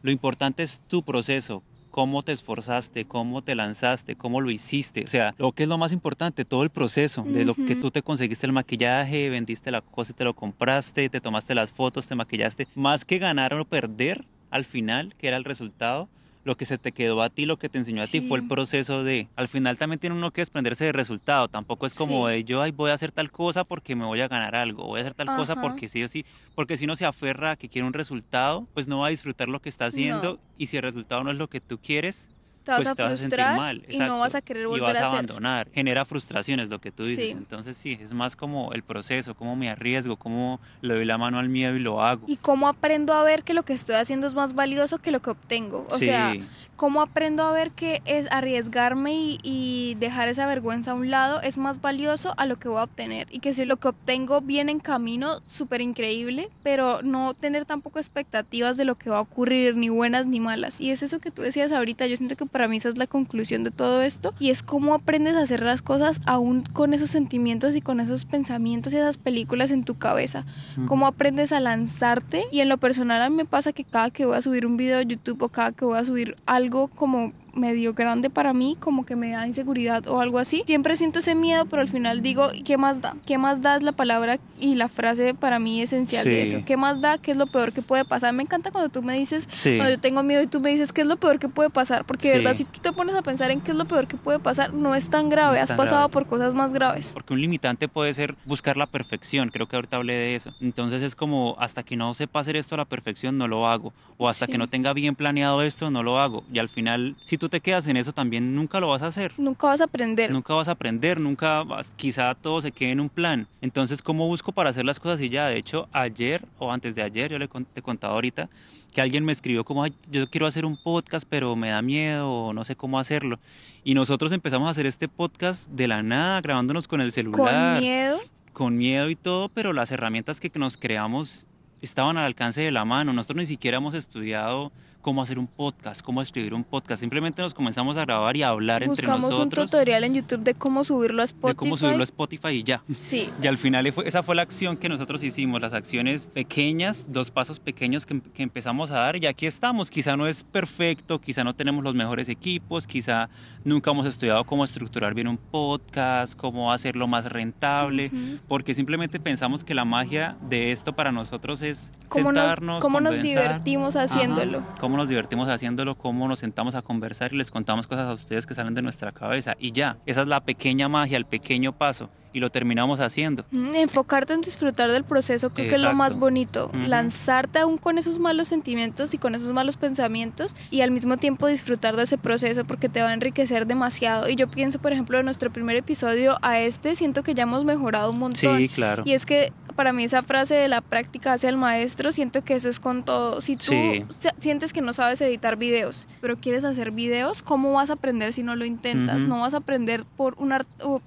Lo 0.02 0.12
importante 0.12 0.64
es 0.64 0.82
tu 0.88 1.04
proceso, 1.04 1.64
cómo 1.92 2.24
te 2.24 2.32
esforzaste, 2.32 3.06
cómo 3.06 3.44
te 3.44 3.54
lanzaste, 3.54 4.16
cómo 4.16 4.42
lo 4.42 4.50
hiciste. 4.50 5.04
O 5.04 5.08
sea, 5.08 5.36
lo 5.38 5.52
que 5.52 5.64
es 5.64 5.70
lo 5.70 5.78
más 5.78 5.92
importante, 5.92 6.44
todo 6.44 6.64
el 6.64 6.72
proceso, 6.72 7.24
de 7.24 7.46
lo 7.46 7.54
que 7.54 7.76
tú 7.76 7.92
te 7.92 8.02
conseguiste 8.02 8.48
el 8.48 8.52
maquillaje, 8.52 9.30
vendiste 9.30 9.70
la 9.70 9.82
cosa 9.82 10.12
y 10.12 10.16
te 10.16 10.24
lo 10.24 10.34
compraste, 10.34 11.08
te 11.10 11.22
tomaste 11.22 11.54
las 11.54 11.72
fotos, 11.72 12.08
te 12.08 12.16
maquillaste. 12.16 12.68
Más 12.74 13.06
que 13.06 13.20
ganar 13.20 13.54
o 13.54 13.66
perder 13.66 14.26
al 14.50 14.66
final, 14.66 15.14
que 15.18 15.28
era 15.28 15.38
el 15.38 15.44
resultado, 15.44 16.10
lo 16.46 16.58
que 16.58 16.66
se 16.66 16.78
te 16.78 16.92
quedó 16.92 17.22
a 17.22 17.30
ti, 17.30 17.46
lo 17.46 17.58
que 17.58 17.70
te 17.70 17.78
enseñó 17.78 18.02
a 18.04 18.08
ti 18.08 18.20
fue 18.22 18.38
el 18.40 18.48
proceso 18.48 19.04
de, 19.04 19.28
al 19.38 19.48
final 19.48 19.78
también 19.78 20.00
tiene 20.00 20.16
uno 20.16 20.32
que 20.32 20.42
desprenderse 20.42 20.84
del 20.86 20.94
resultado, 20.94 21.48
tampoco 21.48 21.86
es 21.86 21.94
como 21.94 22.28
Sí. 22.28 22.34
de 22.34 22.44
yo 22.44 22.62
ay, 22.62 22.72
voy 22.72 22.92
a 22.92 22.94
hacer 22.96 23.12
tal 23.14 23.32
cosa 23.32 23.64
porque 23.64 23.96
me 23.96 24.04
voy 24.06 24.20
a 24.22 24.28
ganar 24.28 24.54
algo, 24.56 24.84
voy 24.86 25.00
a 25.00 25.04
hacer 25.04 25.14
tal 25.14 25.28
cosa 25.28 25.56
porque 25.62 25.88
sí 25.88 26.04
o 26.04 26.08
sí, 26.10 26.26
porque 26.56 26.76
si 26.76 26.84
uno 26.86 26.96
se 26.98 27.06
aferra 27.06 27.52
a 27.52 27.56
que 27.56 27.70
quiere 27.70 27.88
un 27.88 27.94
resultado, 27.94 28.68
pues 28.74 28.88
no 28.90 29.00
va 29.00 29.08
a 29.08 29.10
disfrutar 29.10 29.48
lo 29.48 29.62
que 29.62 29.70
está 29.70 29.86
haciendo 29.86 30.34
No. 30.34 30.40
y 30.58 30.66
si 30.68 30.76
el 30.78 30.84
resultado 30.84 31.24
no 31.24 31.32
es 31.32 31.38
lo 31.38 31.48
que 31.50 31.62
tú 31.62 31.78
quieres, 31.78 32.30
te 32.64 32.72
vas 32.72 32.80
pues 32.80 32.88
a 32.90 32.96
te 32.96 33.04
vas 33.04 33.12
a 33.14 33.18
sentir 33.18 33.40
frustrar 33.40 33.58
mal, 33.58 33.78
y 33.88 33.98
no 33.98 34.04
exacto, 34.06 34.20
vas 34.20 34.36
a 34.36 34.42
querer 34.42 34.64
y 34.64 34.66
volver 34.68 34.82
vas 34.88 34.98
a 34.98 35.00
a 35.00 35.04
hacer. 35.04 35.14
abandonar, 35.20 35.70
genera 35.74 36.06
frustraciones 36.06 36.70
lo 36.70 36.80
que 36.80 36.92
tú 36.92 37.04
dices, 37.04 37.26
Sí. 37.26 37.32
entonces 37.32 37.78
sí, 37.78 37.98
es 38.02 38.14
más 38.14 38.36
como 38.36 38.72
el 38.74 38.84
proceso, 38.84 39.36
cómo 39.36 39.56
me 39.56 39.70
arriesgo, 39.70 40.16
cómo 40.18 40.60
le 40.82 40.94
doy 40.96 41.06
la 41.06 41.18
mano 41.18 41.40
al 41.40 41.50
miedo 41.50 41.76
y 41.76 41.80
lo 41.80 42.02
hago. 42.04 42.26
Y 42.28 42.38
cómo 42.38 42.68
aprendo 42.68 43.14
a 43.14 43.24
ver 43.24 43.44
que 43.44 43.54
lo 43.54 43.64
que 43.64 43.74
estoy 43.74 43.96
haciendo 43.96 44.28
es 44.28 44.34
más 44.34 44.54
valioso 44.54 45.00
que 45.00 45.12
lo 45.12 45.22
que 45.22 45.30
obtengo. 45.32 45.86
O 45.90 45.98
sí, 45.98 46.06
sea, 46.06 46.34
cómo 46.76 47.02
aprendo 47.02 47.44
a 47.44 47.52
ver 47.54 47.72
que 47.72 48.02
es 48.06 48.28
arriesgarme 48.32 49.14
y, 49.14 49.40
y 49.44 49.96
dejar 50.00 50.28
esa 50.28 50.46
vergüenza 50.46 50.92
a 50.92 50.94
un 50.96 51.10
lado 51.12 51.42
es 51.42 51.58
más 51.58 51.82
valioso 51.82 52.34
a 52.38 52.46
lo 52.46 52.58
que 52.58 52.68
voy 52.70 52.80
a 52.80 52.84
obtener. 52.84 53.28
Y 53.32 53.40
que 53.40 53.54
si 53.54 53.66
lo 53.66 53.78
que 53.78 53.90
obtengo 53.90 54.42
viene 54.42 54.72
en 54.72 54.80
camino, 54.80 55.42
súper 55.46 55.82
increíble, 55.82 56.50
pero 56.64 57.02
no 57.04 57.34
tener 57.34 57.66
tampoco 57.66 58.00
expectativas 58.00 58.78
de 58.78 58.86
lo 58.86 58.96
que 58.96 59.10
va 59.10 59.18
a 59.18 59.22
ocurrir, 59.22 59.76
ni 59.76 59.90
buenas 59.90 60.28
ni 60.28 60.40
malas. 60.40 60.80
Y 60.82 60.92
es 60.92 61.04
eso 61.04 61.20
que 61.20 61.32
tú 61.32 61.42
decías 61.42 61.72
ahorita, 61.72 62.08
yo 62.08 62.18
siento 62.18 62.36
que 62.36 62.46
para 62.54 62.70
mí 62.70 62.78
esa 62.78 62.88
es 62.88 62.98
la 62.98 63.08
conclusión 63.08 63.66
de 63.66 63.72
todo 63.72 64.02
esto. 64.02 64.34
Y 64.40 64.52
es 64.52 64.64
cómo 64.64 64.94
aprendes 64.94 65.36
a 65.36 65.42
hacer 65.42 65.62
las 65.64 65.82
cosas 65.82 66.22
aún 66.26 66.64
con 66.64 66.94
esos 66.94 67.10
sentimientos 67.10 67.76
y 67.76 67.82
con 67.82 68.00
esos 68.00 68.24
pensamientos 68.24 68.94
y 68.94 68.98
esas 68.98 69.18
películas 69.18 69.72
en 69.72 69.84
tu 69.84 69.98
cabeza 69.98 70.46
cómo 70.88 71.08
aprendes 71.08 71.52
a 71.52 71.60
lanzarte 71.60 72.46
y 72.52 72.60
en 72.60 72.70
lo 72.70 72.78
personal 72.78 73.22
a 73.22 73.30
mí 73.30 73.36
me 73.36 73.46
pasa 73.46 73.74
que 73.74 73.84
cada 73.84 74.10
que 74.10 74.26
voy 74.26 74.38
a 74.38 74.42
subir 74.42 74.66
un 74.66 74.78
video 74.78 75.00
de 75.00 75.06
YouTube 75.08 75.42
o 75.42 75.50
cada 75.50 75.72
que 75.72 75.86
voy 75.86 75.98
a 75.98 76.06
subir 76.06 76.38
algo 76.46 76.88
como 76.88 77.32
medio 77.54 77.94
grande 77.94 78.30
para 78.30 78.54
mí, 78.54 78.76
como 78.80 79.06
que 79.06 79.16
me 79.16 79.32
da 79.32 79.46
inseguridad 79.48 80.08
o 80.08 80.20
algo 80.22 80.40
así. 80.40 80.64
Siempre 80.66 80.96
siento 80.96 81.20
ese 81.20 81.36
miedo, 81.36 81.66
pero 81.66 81.82
al 81.82 81.88
final 81.88 82.22
digo, 82.22 82.50
¿qué 82.66 82.78
más 82.78 83.02
da? 83.02 83.16
¿Qué 83.26 83.38
más 83.38 83.62
da 83.62 83.76
es 83.76 83.84
la 83.84 83.92
palabra 83.92 84.40
y 84.60 84.76
la 84.76 84.90
frase 84.90 85.34
para 85.34 85.60
mí 85.60 85.82
esencial 85.82 86.26
de 86.26 86.42
eso? 86.44 86.58
¿Qué 86.66 86.78
más 86.78 87.02
da? 87.02 87.18
¿Qué 87.18 87.32
es 87.32 87.38
lo 87.38 87.46
peor 87.48 87.72
que 87.74 87.82
puede 87.82 88.06
pasar? 88.06 88.34
Me 88.34 88.44
encanta 88.44 88.72
cuando 88.72 88.90
tú 88.90 89.04
me 89.04 89.18
dices, 89.18 89.48
Sí. 89.52 89.78
cuando 89.78 89.96
yo 89.96 90.00
tengo 90.00 90.24
miedo 90.24 90.42
y 90.42 90.48
tú 90.48 90.60
me 90.60 90.72
dices, 90.72 90.92
¿qué 90.94 91.02
es 91.02 91.08
lo 91.08 91.18
peor 91.18 91.40
que 91.40 91.50
puede 91.50 91.70
pasar? 91.70 92.06
Porque 92.06 92.30
de 92.30 92.34
Sí. 92.40 92.44
verdad, 92.44 92.58
si 92.58 92.66
tú 92.66 92.80
te 92.80 92.92
pones 92.92 93.16
a 93.16 93.22
pensar 93.22 93.52
en 93.52 93.62
qué 93.62 93.72
es 93.72 93.78
lo 93.78 93.86
peor 93.86 94.08
que 94.08 94.18
puede 94.18 94.40
pasar, 94.40 94.74
no 94.74 94.96
es 94.96 95.10
tan 95.10 95.30
grave. 95.30 95.58
No 95.58 95.64
es 95.64 95.72
Has 95.72 95.78
pasado 95.78 95.98
grave. 96.08 96.14
por 96.14 96.26
cosas 96.28 96.56
más 96.56 96.74
graves. 96.74 97.12
Porque 97.14 97.34
un 97.34 97.42
limitante 97.42 97.88
puede 97.88 98.14
ser 98.14 98.36
buscar 98.46 98.78
la 98.78 98.88
perfección, 98.88 99.50
creo 99.50 99.68
que 99.68 99.76
ahorita 99.76 99.98
hablé 99.98 100.14
de 100.14 100.36
eso. 100.36 100.54
Entonces 100.60 101.02
es 101.04 101.16
como, 101.16 101.56
hasta 101.60 101.84
que 101.84 101.96
no 101.98 102.14
sepa 102.14 102.40
hacer 102.40 102.56
esto 102.56 102.76
a 102.76 102.80
la 102.80 102.86
perfección, 102.86 103.38
no 103.38 103.48
lo 103.48 103.68
hago. 103.68 103.94
O 104.18 104.28
hasta 104.28 104.46
Sí. 104.48 104.52
que 104.54 104.58
no 104.58 104.68
tenga 104.68 104.94
bien 104.94 105.16
planeado 105.16 105.62
esto, 105.62 105.90
no 105.92 106.04
lo 106.04 106.20
hago. 106.20 106.44
Y 106.52 106.60
al 106.60 106.70
final, 106.70 107.16
si 107.24 107.38
tú 107.38 107.43
te 107.50 107.60
quedas 107.62 107.88
en 107.88 107.98
eso, 107.98 108.12
también 108.12 108.54
nunca 108.56 108.80
lo 108.80 108.90
vas 108.90 109.02
a 109.02 109.08
hacer. 109.08 109.34
Nunca 109.38 109.68
vas 109.68 109.82
a 109.82 109.86
aprender. 109.86 110.32
Nunca 110.32 110.54
vas 110.54 110.68
a 110.68 110.72
aprender, 110.72 111.20
nunca 111.20 111.64
vas, 111.64 111.92
quizá 111.96 112.34
todo 112.36 112.62
se 112.62 112.72
quede 112.72 112.92
en 112.92 113.00
un 113.00 113.10
plan. 113.10 113.48
Entonces, 113.62 114.02
¿cómo 114.02 114.28
busco 114.28 114.52
para 114.52 114.70
hacer 114.70 114.86
las 114.86 115.00
cosas 115.00 115.22
y 115.22 115.30
ya? 115.30 115.48
De 115.48 115.58
hecho, 115.58 115.88
ayer 115.92 116.46
o 116.60 116.72
antes 116.72 116.96
de 116.96 117.02
ayer, 117.04 117.32
yo 117.32 117.40
le 117.40 117.48
con- 117.48 117.66
te 117.66 117.80
he 117.80 117.84
contado 117.84 118.14
ahorita, 118.14 118.50
que 118.94 119.02
alguien 119.02 119.26
me 119.26 119.32
escribió 119.32 119.64
como, 119.66 119.84
"Ay, 119.84 119.94
yo 120.12 120.30
quiero 120.30 120.46
hacer 120.46 120.66
un 120.66 120.78
podcast, 120.78 121.28
pero 121.30 121.56
me 121.56 121.70
da 121.70 121.82
miedo 121.82 122.30
o 122.32 122.54
no 122.54 122.64
sé 122.64 122.76
cómo 122.76 123.00
hacerlo. 123.00 123.40
Y 123.84 123.96
nosotros 123.96 124.32
empezamos 124.32 124.68
a 124.68 124.72
hacer 124.72 124.86
este 124.86 125.08
podcast 125.08 125.68
de 125.72 125.88
la 125.88 126.04
nada, 126.04 126.40
grabándonos 126.42 126.88
con 126.88 127.02
el 127.02 127.12
celular 127.12 127.74
Con 127.76 127.84
miedo. 127.84 128.20
con 128.54 128.78
miedo 128.78 129.10
y 129.10 129.16
todo, 129.16 129.50
pero 129.50 129.74
las 129.74 129.92
herramientas 129.92 130.40
que 130.40 130.52
nos 130.60 130.78
creamos 130.78 131.48
estaban 131.82 132.18
al 132.18 132.26
alcance 132.26 132.62
de 132.62 132.70
la 132.72 132.86
mano. 132.86 133.14
Nosotros 133.14 133.38
ni 133.38 133.46
siquiera 133.48 133.78
hemos 133.78 133.96
estudiado 133.96 134.72
cómo 135.04 135.22
hacer 135.22 135.38
un 135.38 135.48
podcast, 135.48 136.02
cómo 136.02 136.22
escribir 136.22 136.56
un 136.56 136.64
podcast. 136.64 137.02
Simplemente 137.02 137.42
nos 137.42 137.54
comenzamos 137.54 137.98
a 137.98 138.06
grabar 138.06 138.36
y 138.38 138.42
a 138.42 138.48
hablar 138.48 138.82
entre 138.82 139.06
Buscamos 139.06 139.26
un 139.26 139.32
nosotros 139.32 139.70
tutorial 139.70 140.04
en 140.06 140.16
YouTube 140.16 140.40
de 140.40 140.56
cómo 140.56 140.84
subirlo 140.84 141.22
a 141.22 141.26
Spotify. 141.26 141.54
de 141.54 141.56
cómo 141.56 141.78
subirlo 141.78 142.02
a 142.02 142.04
Spotify 142.06 142.48
y 142.48 142.64
ya. 142.64 142.82
Sí. 142.98 143.30
Y 143.44 143.48
al 143.48 143.58
final 143.58 143.86
esa 143.86 144.24
fue 144.24 144.36
la 144.36 144.42
acción 144.42 144.78
que 144.78 144.88
nosotros 144.88 145.22
hicimos, 145.22 145.62
las 145.62 145.74
acciones 145.74 146.30
pequeñas, 146.34 147.08
dos 147.10 147.30
pasos 147.30 147.60
pequeños 147.60 148.06
que, 148.06 148.22
que 148.22 148.42
empezamos 148.42 148.92
a 148.92 149.00
dar 149.00 149.18
y 149.18 149.26
aquí 149.28 149.46
estamos. 149.46 149.92
Quizá 149.92 150.16
no 150.16 150.28
es 150.28 150.44
perfecto, 150.44 151.20
quizá 151.20 151.44
no 151.44 151.54
tenemos 151.54 151.84
los 151.84 151.94
mejores 151.94 152.30
equipos, 152.30 152.88
quizá 152.88 153.30
nunca 153.66 153.92
hemos 153.92 154.08
estudiado 154.08 154.46
cómo 154.46 154.64
estructurar 154.64 155.14
bien 155.14 155.28
un 155.28 155.38
podcast, 155.38 156.38
cómo 156.38 156.72
hacerlo 156.72 157.08
más 157.08 157.26
rentable, 157.26 158.10
porque 158.48 158.74
simplemente 158.74 159.20
pensamos 159.20 159.66
que 159.66 159.74
la 159.74 159.84
magia 159.84 160.38
de 160.42 160.72
esto 160.72 160.94
para 160.94 161.12
nosotros 161.12 161.62
es 161.62 161.92
Cómo 162.08 162.32
nos, 162.32 162.44
sentarnos, 162.44 162.80
cómo 162.80 163.02
nos 163.02 163.22
divertimos 163.22 163.96
Ajá, 163.96 164.06
haciéndolo. 164.06 164.64
Cómo 164.94 165.02
nos 165.02 165.10
divertimos 165.10 165.50
haciéndolo, 165.50 165.96
cómo 165.96 166.28
nos 166.28 166.38
sentamos 166.38 166.76
a 166.76 166.84
conversar 166.84 167.34
y 167.34 167.38
les 167.38 167.50
contamos 167.50 167.88
cosas 167.88 168.08
a 168.08 168.12
ustedes 168.12 168.46
que 168.46 168.54
salen 168.54 168.76
de 168.76 168.84
nuestra 168.84 169.12
cabeza. 169.12 169.56
Y 169.58 169.72
ya, 169.72 169.98
esa 170.06 170.22
es 170.22 170.28
la 170.28 170.42
pequeña 170.42 170.88
magia, 170.88 171.18
el 171.18 171.26
pequeño 171.26 171.76
paso. 171.76 172.12
Y 172.32 172.40
lo 172.40 172.52
terminamos 172.52 173.00
haciendo. 173.00 173.44
Mm, 173.52 173.76
Enfocarte 173.76 174.34
en 174.34 174.42
disfrutar 174.42 174.92
del 174.92 175.04
proceso 175.04 175.52
creo 175.52 175.70
que 175.70 175.76
es 175.76 175.82
lo 175.82 175.94
más 175.94 176.16
bonito. 176.16 176.72
Lanzarte 176.88 177.60
aún 177.60 177.78
con 177.78 177.98
esos 177.98 178.20
malos 178.20 178.48
sentimientos 178.48 179.14
y 179.16 179.18
con 179.18 179.34
esos 179.34 179.52
malos 179.52 179.78
pensamientos 179.78 180.56
y 180.70 180.82
al 180.82 180.92
mismo 180.92 181.18
tiempo 181.18 181.48
disfrutar 181.48 181.96
de 181.96 182.04
ese 182.04 182.18
proceso 182.20 182.66
porque 182.66 182.90
te 182.90 183.02
va 183.02 183.10
a 183.10 183.14
enriquecer 183.14 183.66
demasiado. 183.68 184.30
Y 184.30 184.36
yo 184.36 184.48
pienso, 184.48 184.80
por 184.80 184.94
ejemplo, 184.94 185.18
de 185.18 185.24
nuestro 185.24 185.52
primer 185.52 185.76
episodio 185.76 186.38
a 186.42 186.60
este, 186.60 186.96
siento 186.96 187.22
que 187.22 187.34
ya 187.36 187.44
hemos 187.44 187.66
mejorado 187.66 188.12
un 188.12 188.20
montón. 188.20 188.58
Sí, 188.58 188.70
claro. 188.70 189.04
Y 189.06 189.14
es 189.14 189.26
que 189.28 189.52
para 189.74 189.94
mí 189.94 190.04
esa 190.04 190.22
frase 190.24 190.54
de 190.56 190.68
la 190.68 190.82
práctica 190.82 191.34
hacia 191.34 191.50
el 191.50 191.58
maestro, 191.58 192.12
siento 192.12 192.44
que 192.44 192.56
eso 192.56 192.70
es 192.70 192.80
con 192.80 193.04
todo. 193.04 193.42
Si 193.42 193.56
tú 193.58 193.66
Sí. 193.66 194.04
sientes 194.40 194.74
que 194.74 194.82
no 194.82 194.94
sabes 194.94 195.20
editar 195.22 195.56
videos, 195.58 196.08
pero 196.22 196.38
quieres 196.38 196.64
hacer 196.64 196.92
videos, 196.92 197.42
¿cómo 197.44 197.74
vas 197.74 197.90
a 197.90 197.94
aprender 197.94 198.34
si 198.34 198.44
no 198.44 198.56
lo 198.56 198.66
intentas? 198.66 199.26
No 199.26 199.40
vas 199.40 199.54
a 199.54 199.58
aprender 199.58 200.04
por 200.18 200.36
un, 200.38 200.54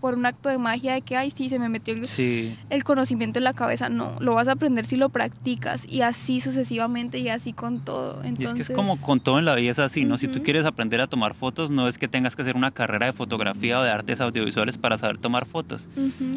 por 0.00 0.14
un 0.14 0.26
acto 0.26 0.49
de 0.49 0.58
magia 0.58 0.94
de 0.94 1.02
que, 1.02 1.16
ay, 1.16 1.30
sí, 1.30 1.49
se 1.49 1.58
me 1.58 1.68
metió 1.68 1.94
el, 1.94 2.06
Sí, 2.06 2.56
el 2.70 2.85
conocimiento 2.85 3.38
en 3.38 3.44
la 3.44 3.52
cabeza. 3.52 3.88
No, 3.88 4.16
lo 4.20 4.35
vas 4.35 4.49
a 4.49 4.52
aprender 4.52 4.85
si 4.85 4.96
lo 4.96 5.08
practicas 5.08 5.87
y 5.88 6.02
así 6.02 6.40
sucesivamente 6.40 7.18
y 7.18 7.28
así 7.28 7.52
con 7.52 7.80
todo. 7.85 8.23
y 8.25 8.28
Entonces, 8.28 8.61
es 8.61 8.66
que 8.68 8.73
es 8.73 8.76
como 8.76 9.00
con 9.00 9.20
todo 9.20 9.38
en 9.38 9.44
la 9.44 9.54
vida 9.54 9.70
es 9.70 9.78
así, 9.78 10.04
¿no? 10.04 10.18
Si 10.18 10.28
tú 10.28 10.42
quieres 10.42 10.64
aprender 10.64 11.00
a 11.00 11.06
tomar 11.06 11.35
fotos, 11.35 11.70
no 11.70 11.88
es 11.88 11.99
que 11.99 12.08
tengas 12.08 12.37
que 12.37 12.42
hacer 12.42 12.56
una 12.56 12.70
carrera 12.70 13.06
de 13.06 13.12
fotografía 13.12 13.80
o 13.80 13.82
de 13.82 13.90
artes 13.90 14.20
audiovisuales 14.20 14.78
para 14.78 14.99
saber 14.99 15.18
tomar 15.18 15.46
fotos. 15.46 15.88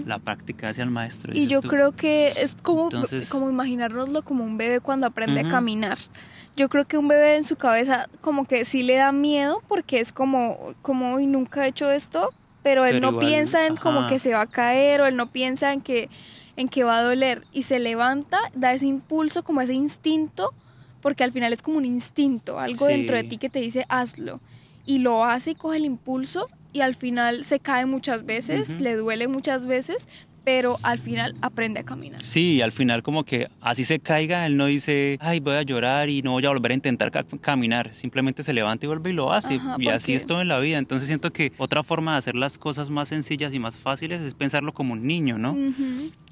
La 0.05 0.17
práctica 0.19 0.69
hacia 0.69 0.83
el 0.83 0.91
maestro. 0.91 1.33
Y 1.33 1.47
yo 1.47 1.61
tú. 1.61 1.67
creo 1.69 1.91
que 1.93 2.18
es 2.27 2.55
como, 2.61 2.83
Entonces- 2.85 3.29
como 3.29 3.49
imaginárnoslo 3.49 4.23
como 4.23 4.43
un 4.43 4.57
bebé 4.57 4.79
cuando 4.79 5.07
aprende 5.07 5.41
a 5.41 5.47
caminar. 5.49 5.97
Yo 6.55 6.67
creo 6.69 6.85
que 6.85 6.97
un 6.97 7.07
bebé 7.07 7.37
en 7.37 7.43
su 7.45 7.55
cabeza 7.55 8.09
como 8.21 8.45
que 8.45 8.65
sí 8.65 8.83
le 8.83 8.95
da 8.95 9.11
miedo 9.11 9.61
porque 9.67 9.99
es 9.99 10.11
como, 10.11 10.57
como 10.81 11.13
hoy 11.15 11.25
nunca 11.27 11.65
he 11.65 11.69
hecho 11.69 11.89
esto, 11.89 12.33
pero 12.63 12.85
él 12.85 12.95
Pero 12.95 13.05
no 13.05 13.17
igual, 13.17 13.25
piensa 13.27 13.65
en 13.65 13.77
como 13.77 13.99
ajá. 14.01 14.09
que 14.09 14.19
se 14.19 14.33
va 14.33 14.41
a 14.41 14.45
caer 14.47 14.99
o 15.01 15.05
él 15.05 15.15
no 15.15 15.27
piensa 15.27 15.71
en 15.71 15.81
que, 15.81 16.09
en 16.57 16.67
que 16.67 16.83
va 16.83 16.97
a 16.97 17.03
doler 17.03 17.43
y 17.53 17.63
se 17.63 17.79
levanta, 17.79 18.37
da 18.53 18.73
ese 18.73 18.87
impulso, 18.87 19.43
como 19.43 19.61
ese 19.61 19.73
instinto, 19.73 20.53
porque 21.01 21.23
al 21.23 21.31
final 21.31 21.53
es 21.53 21.61
como 21.61 21.77
un 21.77 21.85
instinto, 21.85 22.59
algo 22.59 22.87
Sí. 22.87 22.91
dentro 22.91 23.15
de 23.15 23.23
ti 23.23 23.37
que 23.37 23.49
te 23.49 23.59
dice 23.59 23.85
hazlo. 23.87 24.41
Y 24.85 24.97
lo 24.99 25.23
hace 25.23 25.51
y 25.51 25.55
coge 25.55 25.77
el 25.77 25.85
impulso 25.85 26.47
y 26.73 26.81
al 26.81 26.95
final 26.95 27.45
se 27.45 27.59
cae 27.61 27.85
muchas 27.85 28.25
veces, 28.25 28.81
le 28.81 28.95
duele 28.95 29.29
muchas 29.29 29.65
veces, 29.65 30.09
pero 30.51 30.79
al 30.81 30.97
final 30.97 31.35
aprende 31.43 31.79
a 31.81 31.83
caminar. 31.83 32.23
Sí, 32.25 32.59
al 32.63 32.71
final 32.71 33.03
como 33.03 33.23
que 33.23 33.49
así 33.61 33.85
se 33.85 33.99
caiga, 33.99 34.47
él 34.47 34.57
no 34.57 34.65
dice, 34.65 35.15
ay, 35.21 35.39
voy 35.39 35.53
a 35.57 35.61
llorar 35.61 36.09
y 36.09 36.23
no 36.23 36.31
voy 36.31 36.43
a 36.43 36.49
volver 36.49 36.71
a 36.71 36.73
intentar 36.73 37.11
ca- 37.11 37.23
caminar. 37.39 37.93
Simplemente 37.93 38.41
se 38.41 38.51
levanta 38.51 38.85
y 38.85 38.87
vuelve 38.87 39.11
y 39.11 39.13
lo 39.13 39.31
hace. 39.31 39.57
Ajá, 39.57 39.75
y 39.77 39.89
así 39.89 40.15
es 40.15 40.25
todo 40.25 40.41
en 40.41 40.47
la 40.47 40.57
vida. 40.57 40.79
Entonces 40.79 41.05
siento 41.05 41.29
que 41.29 41.51
otra 41.59 41.83
forma 41.83 42.13
de 42.13 42.17
hacer 42.17 42.33
las 42.33 42.57
cosas 42.57 42.89
más 42.89 43.09
sencillas 43.09 43.53
y 43.53 43.59
más 43.59 43.77
fáciles 43.77 44.21
es 44.21 44.33
pensarlo 44.33 44.73
como 44.73 44.93
un 44.93 45.05
niño, 45.05 45.37
¿no? 45.37 45.55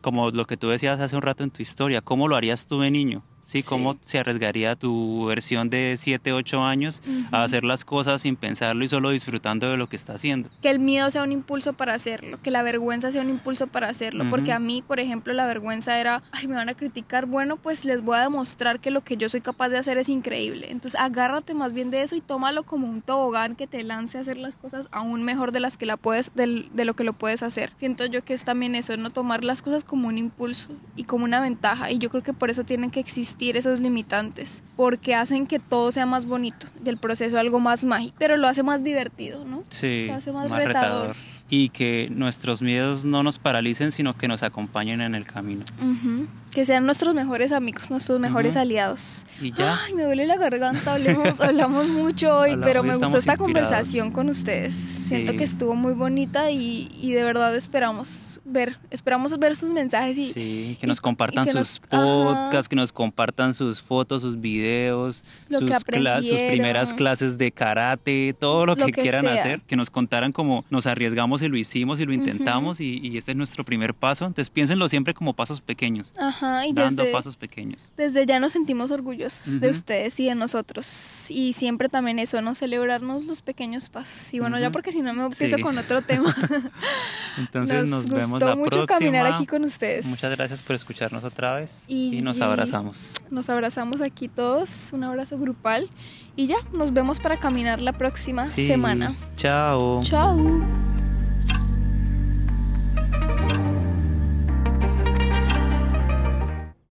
Como 0.01 0.31
lo 0.31 0.45
que 0.45 0.57
tú 0.57 0.69
decías 0.69 0.99
hace 0.99 1.15
un 1.15 1.21
rato 1.21 1.43
en 1.43 1.51
tu 1.51 1.61
historia. 1.61 2.01
¿Cómo 2.01 2.27
lo 2.27 2.35
harías 2.35 2.65
tú 2.65 2.79
de 2.79 2.89
niño? 2.89 3.21
Sí, 3.47 3.63
¿cómo 3.63 3.93
Sí. 3.93 3.99
se 4.03 4.19
arriesgaría 4.19 4.75
tu 4.75 5.25
versión 5.27 5.69
de 5.69 5.95
7, 5.97 6.33
8 6.33 6.63
años 6.65 7.01
a 7.31 7.37
Ujú. 7.37 7.43
hacer 7.45 7.63
las 7.63 7.85
cosas 7.85 8.21
sin 8.21 8.35
pensarlo 8.35 8.83
y 8.83 8.89
solo 8.89 9.09
disfrutando 9.11 9.69
de 9.69 9.77
lo 9.77 9.87
que 9.87 9.95
está 9.95 10.13
haciendo? 10.13 10.49
Que 10.61 10.69
el 10.69 10.79
miedo 10.79 11.09
sea 11.11 11.23
un 11.23 11.31
impulso 11.31 11.71
para 11.71 11.93
hacerlo, 11.93 12.37
que 12.43 12.51
la 12.51 12.61
vergüenza 12.61 13.09
sea 13.09 13.21
un 13.21 13.29
impulso 13.29 13.67
para 13.67 13.87
hacerlo, 13.87 14.23
Ujú. 14.25 14.31
porque 14.31 14.51
a 14.51 14.59
mí, 14.59 14.83
por 14.85 14.99
ejemplo, 14.99 15.31
la 15.31 15.47
vergüenza 15.47 15.97
era, 15.97 16.21
ay, 16.33 16.47
me 16.49 16.55
van 16.55 16.67
a 16.67 16.73
criticar, 16.73 17.25
bueno, 17.25 17.55
pues 17.55 17.85
les 17.85 18.03
voy 18.03 18.17
a 18.17 18.23
demostrar 18.23 18.79
que 18.81 18.91
lo 18.91 19.01
que 19.01 19.15
yo 19.15 19.29
soy 19.29 19.39
capaz 19.39 19.69
de 19.69 19.77
hacer 19.77 19.97
es 19.97 20.09
increíble. 20.09 20.67
Entonces, 20.69 20.99
agárrate 20.99 21.53
más 21.53 21.71
bien 21.71 21.89
de 21.89 22.01
eso 22.01 22.17
y 22.17 22.21
tómalo 22.21 22.63
como 22.63 22.89
un 22.89 23.01
tobogán 23.01 23.55
que 23.55 23.65
te 23.65 23.81
lance 23.83 24.17
a 24.17 24.21
hacer 24.21 24.37
las 24.37 24.55
cosas 24.55 24.89
aún 24.91 25.23
mejor 25.23 25.53
de 25.53 25.61
las 25.61 25.77
que 25.77 25.85
la 25.85 25.95
puedes 25.95 26.31
del- 26.35 26.67
de, 26.73 26.83
lo 26.83 26.95
que 26.97 27.05
lo 27.05 27.13
puedes 27.13 27.43
hacer. 27.43 27.71
Siento 27.77 28.05
yo 28.07 28.25
que 28.25 28.33
es 28.33 28.43
también 28.43 28.75
eso, 28.75 28.97
no 28.97 29.09
tomar 29.09 29.45
las 29.45 29.61
cosas 29.61 29.85
como 29.85 30.09
un 30.09 30.17
impulso 30.17 30.67
y 30.97 31.05
como 31.05 31.23
una 31.23 31.39
ventaja, 31.39 31.91
y 31.91 31.97
yo 31.97 32.09
creo 32.09 32.23
que 32.23 32.33
por 32.33 32.49
eso 32.49 32.65
tienen 32.65 32.91
que 32.91 32.99
existir 32.99 33.36
esos 33.39 33.79
limitantes, 33.79 34.61
porque 34.75 35.15
hacen 35.15 35.47
que 35.47 35.59
todo 35.59 35.91
sea 35.91 36.05
más 36.05 36.25
bonito, 36.25 36.67
del 36.81 36.97
proceso 36.97 37.37
algo 37.37 37.59
más 37.59 37.83
mágico, 37.85 38.15
pero 38.17 38.37
lo 38.37 38.47
hace 38.47 38.63
más 38.63 38.83
divertido, 38.83 39.45
¿no? 39.45 39.63
Sí, 39.69 40.05
Lo 40.07 40.15
hace 40.15 40.31
más 40.31 40.49
retador. 40.49 41.15
Y 41.49 41.69
que 41.69 42.09
nuestros 42.11 42.61
miedos 42.61 43.05
no 43.05 43.23
nos 43.23 43.39
paralicen, 43.39 43.93
sino 43.93 44.17
que 44.17 44.27
nos 44.27 44.43
acompañen 44.43 44.99
en 44.99 45.15
el 45.15 45.25
camino. 45.25 45.63
Ujú. 45.79 46.27
Que 46.57 46.65
sean 46.65 46.87
nuestros 46.87 47.13
mejores 47.13 47.51
amigos, 47.51 47.91
nuestros 47.91 48.19
mejores 48.19 48.55
aliados. 48.55 49.27
Y 49.39 49.51
ya. 49.51 49.77
Ay, 49.85 49.93
me 49.93 50.01
duele 50.05 50.25
la 50.25 50.37
garganta, 50.37 50.95
hablemos, 50.95 51.39
hablamos 51.39 51.87
mucho 51.87 52.35
hoy, 52.35 52.57
pero 52.63 52.81
me 52.81 52.95
gustó 52.95 53.19
esta 53.19 53.33
inspirados. 53.33 53.37
conversación 53.69 54.09
con 54.09 54.27
ustedes. 54.27 54.73
Siento 54.73 55.33
que 55.33 55.43
estuvo 55.43 55.75
muy 55.75 55.93
bonita 55.93 56.49
y, 56.49 56.89
y 56.99 57.11
de 57.11 57.21
verdad 57.21 57.55
esperamos 57.55 58.41
ver, 58.43 58.79
esperamos 58.89 59.37
ver 59.37 59.55
sus 59.55 59.69
mensajes 59.69 60.17
y 60.17 60.31
Sí, 60.33 60.77
que 60.81 60.87
nos 60.87 60.99
compartan 60.99 61.43
y 61.43 61.45
que 61.45 61.51
sus 61.51 61.59
nos- 61.59 61.81
ajá. 61.91 62.01
podcasts, 62.49 62.67
que 62.69 62.75
nos 62.75 62.91
compartan 62.91 63.53
sus 63.53 63.79
fotos, 63.83 64.23
sus 64.23 64.41
videos, 64.41 65.21
Lo 65.49 65.59
que 65.59 65.67
sus, 65.75 66.27
sus 66.27 66.41
primeras 66.41 66.91
clases 66.95 67.37
de 67.37 67.51
karate, 67.51 68.33
todo 68.39 68.65
lo, 68.65 68.75
Lo 68.75 68.87
que, 68.87 68.93
que 68.93 69.01
quieran 69.03 69.25
sea. 69.25 69.33
hacer, 69.35 69.61
que 69.67 69.75
nos 69.75 69.91
contaran 69.91 70.31
cómo 70.31 70.65
nos 70.71 70.87
arriesgamos 70.87 71.43
y 71.43 71.49
lo 71.49 71.57
hicimos 71.57 71.99
y 71.99 72.05
lo 72.07 72.13
intentamos 72.13 72.81
y, 72.81 72.99
y 73.03 73.15
este 73.17 73.33
es 73.33 73.37
nuestro 73.37 73.63
primer 73.63 73.93
paso. 73.93 74.25
Entonces 74.25 74.49
piénsenlo 74.49 74.87
siempre 74.89 75.13
como 75.13 75.33
pasos 75.33 75.61
pequeños, 75.61 76.13
ajá, 76.17 76.46
y 76.65 76.73
dando 76.73 77.03
desde, 77.03 77.13
pasos 77.13 77.37
pequeños. 77.37 77.91
desde 77.97 78.25
ya 78.25 78.39
nos 78.39 78.53
sentimos 78.53 78.91
orgullosos 78.91 79.59
de 79.59 79.69
ustedes 79.69 80.19
y 80.19 80.25
de 80.25 80.35
nosotros. 80.35 81.27
Y 81.29 81.53
siempre 81.53 81.89
también 81.89 82.19
eso, 82.19 82.41
¿no? 82.41 82.55
Celebrarnos 82.55 83.25
los 83.25 83.41
pequeños 83.41 83.89
pasos. 83.89 84.33
Y 84.33 84.39
bueno, 84.39 84.59
ya 84.59 84.71
porque 84.71 84.91
si 84.91 85.01
no 85.01 85.13
me 85.13 85.23
empiezo 85.25 85.55
Sí. 85.57 85.61
con 85.61 85.77
otro 85.77 86.01
tema. 86.01 86.35
Entonces 87.37 87.87
nos, 87.87 88.07
nos 88.07 88.15
vemos 88.15 88.29
gustó 88.31 88.49
la 88.49 88.55
mucho 88.55 88.69
próxima. 88.85 88.99
caminar 88.99 89.25
aquí 89.27 89.45
con 89.45 89.63
ustedes. 89.63 90.05
Muchas 90.07 90.35
gracias 90.35 90.61
por 90.63 90.75
escucharnos 90.75 91.23
otra 91.23 91.55
vez 91.55 91.83
y, 91.87 92.17
Y- 92.17 92.21
nos 92.21 92.41
abrazamos. 92.41 93.15
Nos 93.29 93.49
abrazamos 93.49 94.01
aquí 94.01 94.27
todos, 94.27 94.91
un 94.93 95.03
abrazo 95.03 95.37
grupal 95.37 95.89
y 96.35 96.47
ya, 96.47 96.57
nos 96.73 96.93
vemos 96.93 97.19
para 97.19 97.39
caminar 97.39 97.79
la 97.81 97.93
próxima 97.93 98.45
Sí, 98.45 98.67
semana. 98.67 99.13
Chao. 99.37 100.03
Chao. 100.03 101.06